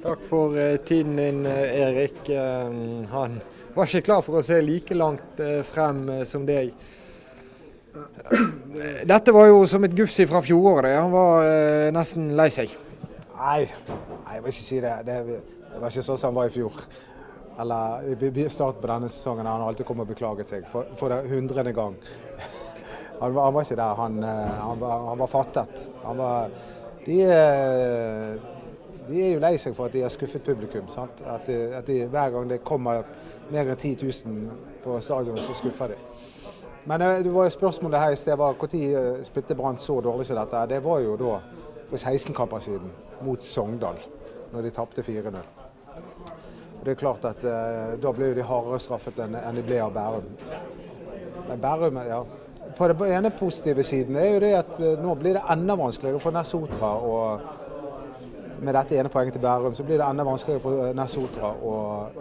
Takk 0.02 0.22
for 0.30 0.54
uh, 0.54 0.76
tiden 0.86 1.16
din, 1.18 1.40
uh, 1.46 1.52
Erik. 1.52 2.20
Uh, 2.28 3.06
han 3.12 3.40
var 3.74 3.88
ikke 3.88 4.06
klar 4.10 4.22
for 4.26 4.38
å 4.38 4.44
se 4.46 4.60
like 4.62 4.94
langt 4.94 5.42
frem 5.66 6.04
som 6.26 6.46
deg. 6.46 6.72
Dette 9.06 9.34
var 9.34 9.48
jo 9.48 9.64
som 9.70 9.84
et 9.86 9.94
gufs 9.96 10.18
fra 10.30 10.42
fjoråret. 10.42 10.96
Han 10.98 11.12
var 11.14 11.90
nesten 11.94 12.32
lei 12.38 12.48
seg. 12.54 12.72
Nei, 13.38 13.60
nei, 13.68 14.34
jeg 14.34 14.42
vil 14.42 14.54
ikke 14.54 14.66
si 14.66 14.80
det. 14.82 14.94
Det, 15.06 15.18
det 15.28 15.82
var 15.82 15.94
ikke 15.94 16.06
sånn 16.08 16.18
som 16.18 16.32
han 16.32 16.38
var 16.40 16.50
i 16.50 16.54
fjor. 16.56 16.82
Eller 17.58 18.48
starten 18.48 18.80
på 18.80 18.86
denne 18.86 19.08
sesongen 19.10 19.46
har 19.46 19.58
han 19.58 19.68
alltid 19.68 19.86
kommet 19.86 20.06
og 20.06 20.14
beklaget 20.14 20.50
seg 20.50 20.66
for, 20.70 20.86
for 20.98 21.10
det 21.10 21.30
hundrede 21.30 21.72
gang. 21.72 21.96
Han 23.18 23.34
var, 23.34 23.44
han 23.44 23.54
var, 23.54 23.64
ikke 23.66 23.76
der. 23.76 23.94
Han, 23.98 24.18
eh, 24.22 24.50
han, 24.62 24.80
var, 24.80 25.08
han 25.08 25.18
var, 25.18 25.26
fattet. 25.26 25.80
Var, 26.04 26.50
de, 27.06 27.16
de, 29.08 29.16
er 29.24 29.32
jo 29.32 29.40
lei 29.42 29.56
seg 29.58 29.74
for 29.74 29.88
at 29.88 29.96
de 29.96 30.04
har 30.04 30.12
skuffet 30.14 30.44
publikum. 30.46 30.86
At 31.02 31.48
de, 31.48 31.56
at 31.74 31.90
de, 31.90 31.96
hver 32.06 32.30
gang 32.30 32.46
det 32.46 32.60
kommer 32.62 33.02
mer 33.50 33.72
enn 33.72 33.80
10 33.80 33.96
000 34.06 34.46
på 34.84 35.00
stadion, 35.02 35.42
så 35.42 35.58
skuffer 35.58 35.96
de. 35.96 35.98
Men 36.88 37.02
eh, 37.02 37.24
det 37.26 37.34
var 37.34 37.50
jo 37.50 37.58
spørsmålet 37.58 38.00
her 38.00 38.14
i 38.14 38.22
sted 38.22 38.38
var 38.38 38.54
når 38.54 38.80
eh, 38.86 39.22
spilte 39.26 39.58
Brann 39.58 39.82
så 39.82 40.00
dårlig 40.00 40.26
som 40.26 40.38
dette? 40.38 40.66
Det 40.70 40.84
var 40.84 41.02
jo 41.02 41.16
da 41.18 41.40
for 41.90 41.96
16 41.96 42.34
kamper 42.34 42.58
siden, 42.58 42.92
mot 43.24 43.42
Sogndal, 43.42 43.98
når 44.52 44.62
de 44.62 44.70
tapte 44.70 45.02
4-0. 45.02 45.57
Det 46.84 46.92
er 46.92 46.98
klart 47.00 47.24
at 47.26 47.42
Da 48.00 48.12
ble 48.14 48.32
de 48.36 48.44
hardere 48.46 48.78
straffet 48.80 49.18
enn 49.24 49.56
de 49.56 49.64
ble 49.66 49.80
av 49.82 49.94
Bærum. 49.94 50.28
Men 51.48 51.60
Bærum, 51.60 51.98
ja, 52.06 52.22
på 52.76 52.88
den 52.88 53.12
ene 53.12 53.30
positive 53.30 53.82
siden 53.84 54.16
er 54.16 54.34
jo 54.34 54.40
det 54.40 54.52
at 54.54 54.80
eh, 54.80 54.98
nå 55.02 55.14
blir 55.18 55.38
det 55.38 55.44
enda 55.50 55.76
vanskeligere 55.78 56.20
for 56.22 56.34
Nessotra 56.34 56.92
å 56.94 57.16
med 58.58 58.74
dette 58.74 58.96
ene 58.98 59.10
poenget 59.10 59.36
til 59.36 59.42
Bærum, 59.42 59.74
så 59.74 59.84
blir 59.86 60.00
det 60.00 60.06
enda 60.06 60.24
vanskeligere 60.26 60.62
for 60.62 60.94
Nessotra 60.98 61.52
å, 61.62 61.74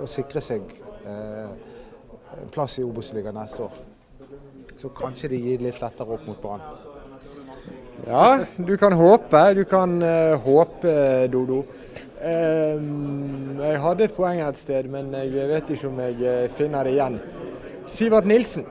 å 0.03 0.09
sikre 0.09 0.41
seg 0.41 0.69
eh, 1.05 1.47
en 2.37 2.51
plass 2.53 2.77
i 2.77 2.85
Obos-ligaen 2.85 3.37
neste 3.37 3.65
år. 3.65 3.79
Så 4.77 4.91
kanskje 4.93 5.31
de 5.33 5.41
gir 5.41 5.63
litt 5.65 5.81
lettere 5.81 6.13
opp 6.13 6.27
mot 6.29 6.41
Brann. 6.41 6.61
Ja, 8.05 8.45
du 8.57 8.75
kan 8.77 8.93
håpe. 8.93 9.41
Du 9.57 9.63
kan 9.65 9.95
uh, 10.03 10.35
håpe, 10.43 10.93
Dodo. 11.33 11.63
Uh, 12.17 13.61
jeg 13.61 13.81
hadde 13.83 14.07
et 14.07 14.15
poeng 14.17 14.41
et 14.41 14.57
sted, 14.57 14.89
men 14.89 15.13
jeg 15.13 15.49
vet 15.51 15.71
ikke 15.75 15.91
om 15.91 16.01
jeg 16.01 16.51
finner 16.57 16.87
det 16.87 16.95
igjen. 16.97 17.19
Sivert 17.87 18.27
Nilsen. 18.29 18.65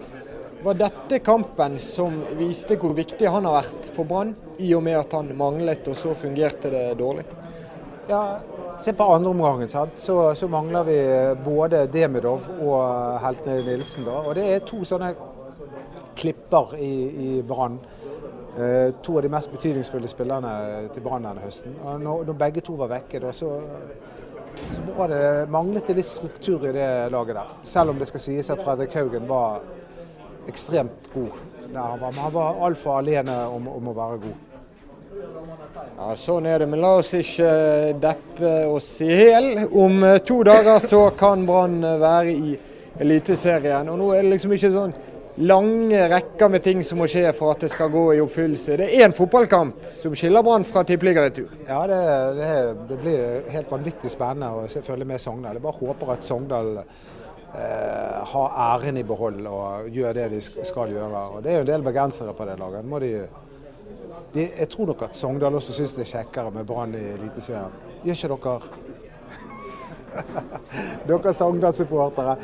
Var 0.66 0.78
dette 0.80 1.20
kampen 1.22 1.76
som 1.78 2.16
viste 2.38 2.78
hvor 2.80 2.96
viktig 2.96 3.28
han 3.30 3.46
har 3.46 3.60
vært 3.60 3.88
for 3.94 4.08
Brann, 4.08 4.34
i 4.58 4.72
og 4.74 4.82
med 4.82 4.98
at 4.98 5.12
han 5.14 5.30
manglet, 5.38 5.86
og 5.86 5.98
så 6.00 6.14
fungerte 6.18 6.72
det 6.72 6.86
dårlig? 6.98 7.26
Ja, 8.10 8.22
Se 8.78 8.92
på 8.92 9.04
andreomgangen. 9.04 9.68
Så, 9.94 10.34
så 10.34 10.48
mangler 10.48 10.84
vi 10.84 10.96
både 11.44 11.86
Demidov 11.86 12.44
og 12.60 13.18
Heltene 13.22 13.62
Nilsen. 13.64 14.04
Da. 14.04 14.18
Og 14.20 14.34
Det 14.36 14.44
er 14.52 14.64
to 14.68 14.82
sånne 14.84 15.14
klipper 16.16 16.74
i, 16.76 16.92
i 17.08 17.30
Brann. 17.46 17.78
Eh, 18.56 18.94
to 19.02 19.16
av 19.16 19.22
de 19.22 19.28
mest 19.28 19.50
betydningsfulle 19.52 20.08
spillerne 20.08 20.50
til 20.94 21.02
Brann 21.04 21.26
denne 21.28 21.42
høsten. 21.44 21.74
Og 21.84 22.00
når, 22.00 22.30
begge 22.40 22.62
to 22.64 22.72
var 22.80 22.88
vekke, 22.88 23.18
da, 23.20 23.32
så, 23.36 23.50
så 24.72 25.08
det, 25.10 25.18
manglet 25.52 25.90
det 25.90 25.98
litt 25.98 26.08
struktur 26.08 26.64
i 26.64 26.72
det 26.72 26.86
laget 27.12 27.36
der. 27.36 27.50
Selv 27.68 27.92
om 27.92 28.00
det 28.00 28.08
skal 28.08 28.22
sies 28.24 28.48
at 28.48 28.62
Fredrik 28.64 28.96
Haugen 28.96 29.28
var 29.28 29.60
ekstremt 30.48 31.10
god 31.12 31.36
der 31.66 31.82
han 31.82 32.00
var. 32.00 32.14
Men 32.14 32.22
han 32.24 32.32
var 32.32 32.62
altfor 32.64 32.96
alene 33.02 33.34
om, 33.52 33.68
om, 33.68 33.90
å 33.92 33.94
være 33.98 34.22
god. 34.24 34.38
Ja, 35.98 36.08
Sånn 36.16 36.48
er 36.48 36.64
det. 36.64 36.70
Men 36.72 36.80
la 36.80 36.94
oss 37.02 37.12
ikke 37.18 37.50
deppe 38.00 38.54
oss 38.72 38.88
i 39.04 39.10
hjel. 39.10 39.50
Om 39.68 40.00
eh, 40.14 40.22
to 40.24 40.40
dager 40.48 40.80
så 40.80 41.10
kan 41.18 41.44
Brann 41.44 41.76
være 41.84 42.32
i 42.32 42.56
Eliteserien. 43.04 43.92
Og 43.92 44.00
nå 44.00 44.08
er 44.16 44.24
det 44.24 44.32
liksom 44.32 44.56
ikke 44.56 44.72
sånn 44.72 44.96
lange 45.36 46.08
rekker 46.08 46.48
med 46.48 46.62
ting 46.64 46.84
som 46.84 47.00
må 47.00 47.06
skje 47.10 47.28
for 47.36 47.52
at 47.52 47.64
det 47.64 47.70
skal 47.72 47.90
gå 47.92 48.04
i 48.14 48.20
oppfyllelse. 48.24 48.76
Det 48.80 48.86
er 48.88 49.06
én 49.06 49.14
fotballkamp 49.16 49.82
som 50.00 50.14
skiller 50.16 50.44
Brann 50.44 50.64
fra 50.64 50.84
tippeligaretur. 50.86 51.50
Ja, 51.68 51.82
det, 51.90 51.98
det, 52.38 52.52
det, 52.88 53.00
blir 53.02 53.50
helt 53.52 53.72
vanvittig 53.72 54.12
spennende 54.12 54.64
å 54.64 54.84
følge 54.86 55.08
med 55.08 55.20
Sogndal. 55.20 55.58
Jeg 55.58 55.66
bare 55.66 55.80
håper 55.80 56.12
at 56.14 56.24
Sogndal 56.24 56.70
eh, 56.80 58.22
har 58.32 58.60
æren 58.68 59.00
i 59.00 59.04
behold 59.06 59.42
og 59.50 59.90
gjør 59.92 60.16
det 60.16 60.30
de 60.36 60.40
skal 60.44 60.94
gjøre. 60.94 61.26
Og 61.36 61.42
Det 61.44 61.52
er 61.52 61.60
jo 61.60 61.66
en 61.66 61.72
del 61.72 61.84
bergensere 61.84 62.36
på 62.36 62.48
det 62.48 62.58
laget. 62.62 62.94
De, 63.04 63.12
de, 64.34 64.46
jeg 64.62 64.70
tror 64.72 64.92
nok 64.92 65.08
at 65.10 65.18
Sogndal 65.18 65.60
også 65.60 65.76
syns 65.76 65.98
det 65.98 66.06
er 66.06 66.14
kjekkere 66.14 66.54
med 66.54 66.68
Brann 66.68 66.96
i 66.96 67.04
Eliteserien. 67.18 67.76
Gjør 68.06 68.38
ikke 68.38 68.56
dere? 68.56 68.84
dere 71.10 71.36
Sogndal-supportere. 71.36 72.38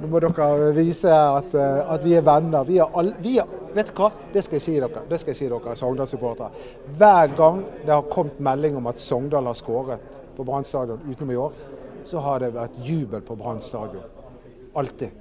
Nå 0.00 0.08
må 0.10 0.20
dere 0.22 0.72
vise 0.76 1.10
at, 1.10 1.54
eh, 1.54 1.92
at 1.94 2.04
vi 2.04 2.14
er 2.18 2.24
venner. 2.26 2.66
Vi 2.66 2.78
er 2.82 2.98
all, 2.98 3.12
vi 3.22 3.36
er, 3.38 3.50
vet 3.74 3.92
du 3.92 4.00
hva? 4.00 4.10
Det 4.32 4.42
skal 4.44 4.58
jeg 4.58 4.66
si 4.66 4.74
dere, 4.78 5.04
det 5.10 5.20
skal 5.20 5.34
jeg 5.34 5.40
si 5.42 5.48
dere 5.50 5.76
Sogndal-supportere. 5.78 6.50
Hver 6.98 7.34
gang 7.38 7.62
det 7.84 7.92
har 7.94 8.08
kommet 8.10 8.40
melding 8.42 8.78
om 8.80 8.90
at 8.90 9.02
Sogndal 9.02 9.50
har 9.50 9.58
skåret 9.58 10.20
på 10.36 10.46
Brann 10.46 10.66
stadion 10.66 11.02
utenom 11.08 11.30
i 11.30 11.38
år, 11.38 11.52
så 12.04 12.20
har 12.20 12.42
det 12.42 12.54
vært 12.54 12.80
jubel 12.82 13.22
på 13.24 13.36
Brann 13.38 13.62
stadion. 13.62 14.02
Alltid. 14.74 15.20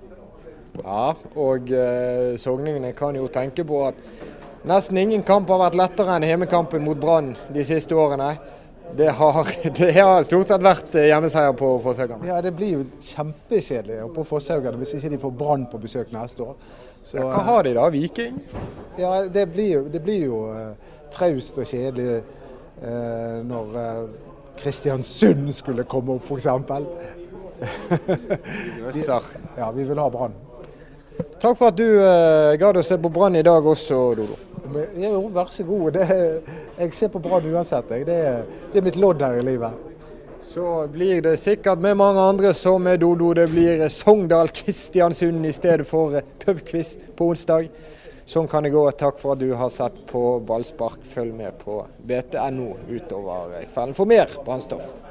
Ja, 0.82 1.14
og 1.38 1.70
eh, 1.70 2.34
sogningene 2.42 2.96
kan 2.98 3.14
jo 3.16 3.28
tenke 3.30 3.66
på 3.68 3.84
at 3.86 4.00
nesten 4.66 4.98
ingen 4.98 5.22
kamp 5.28 5.52
har 5.54 5.62
vært 5.68 5.78
lettere 5.78 6.16
enn 6.16 6.26
hjemmekampen 6.26 6.82
mot 6.82 6.98
Brann 6.98 7.36
de 7.54 7.66
siste 7.68 7.94
årene. 7.94 8.32
Det 8.98 9.10
har, 9.10 9.48
det 9.78 9.92
har, 9.92 10.24
stort 10.24 10.48
sett 10.48 10.62
vært 10.64 10.96
eh, 10.96 11.08
hjemmeseier 11.10 11.54
på 11.58 11.82
Fosshaugane. 11.84 12.28
Ja, 12.30 12.42
det 12.46 12.52
blir 12.58 12.72
jo 12.78 12.84
kjempekjedelig 13.02 14.14
på 14.14 14.24
Fosshaugane 14.28 14.78
hvis 14.82 14.94
ikke 14.98 15.10
de 15.16 15.20
får 15.24 15.32
Brann 15.40 15.64
på 15.72 15.78
besøk 15.82 16.08
neste 16.14 16.40
år. 16.46 16.56
Så, 17.04 17.18
ja, 17.18 17.24
hva 17.28 17.42
har 17.48 17.64
de 17.66 17.72
da? 17.76 17.90
Viking? 17.92 18.36
Ja, 19.00 19.28
Det 19.28 19.46
blir 19.52 19.72
jo, 19.74 19.82
det 19.92 20.02
blir 20.06 20.22
jo 20.28 20.38
uh, 20.54 20.58
traust 21.12 21.58
og 21.60 21.66
kjedelig 21.68 22.22
uh, 22.22 22.26
når 23.44 23.66
uh, 23.76 24.10
Kristiansund 24.62 25.54
skulle 25.58 25.84
komme 25.90 26.14
opp, 26.16 26.26
f.eks. 26.30 26.46
ja, 29.58 29.72
vi 29.74 29.84
vil 29.90 30.00
ha 30.00 30.10
Brann. 30.14 30.36
Takk 31.42 31.58
for 31.58 31.68
at 31.72 31.78
du 31.78 31.88
gadd 32.62 32.78
å 32.78 32.84
se 32.86 32.98
på 33.02 33.10
Brann 33.14 33.36
i 33.36 33.46
dag 33.46 33.66
også, 33.66 34.16
Dodo. 34.18 34.36
Jo, 34.64 35.28
vær 35.28 35.50
så 35.52 35.64
god. 35.68 35.92
Det, 35.92 36.06
jeg 36.78 36.94
ser 36.96 37.12
på 37.12 37.20
Brann 37.20 37.48
uansett. 37.52 37.90
Det, 37.90 38.06
det, 38.08 38.80
er 38.80 38.86
mitt 38.86 39.00
lodd 39.00 39.22
her 39.22 39.42
i 39.42 39.44
livet. 39.44 39.90
Så 40.54 40.88
blir 40.92 41.22
det 41.26 41.38
sikkert 41.42 41.82
med 41.82 41.98
mange 42.00 42.22
andre 42.22 42.54
som 42.56 42.88
er 42.88 43.00
Dodo. 43.02 43.34
Det 43.34 43.50
blir 43.52 43.88
Sogndal-Kristiansund 43.90 45.46
i 45.50 45.54
stedet 45.56 45.88
for 45.90 46.22
pubquiz 46.44 46.96
på 47.18 47.32
onsdag. 47.34 47.68
Sånn 48.26 48.48
kan 48.48 48.64
det 48.64 48.72
gå. 48.72 48.86
Takk 48.96 49.20
for 49.20 49.36
at 49.36 49.44
du 49.44 49.52
har 49.58 49.72
sett 49.74 49.98
på 50.08 50.40
ballspark. 50.48 51.02
Følg 51.12 51.36
med 51.36 51.58
på 51.64 51.82
BTNO 52.08 52.70
utover 52.88 53.58
kvelden 53.74 53.98
for 53.98 54.08
mer 54.08 54.32
brannstoff. 54.46 55.03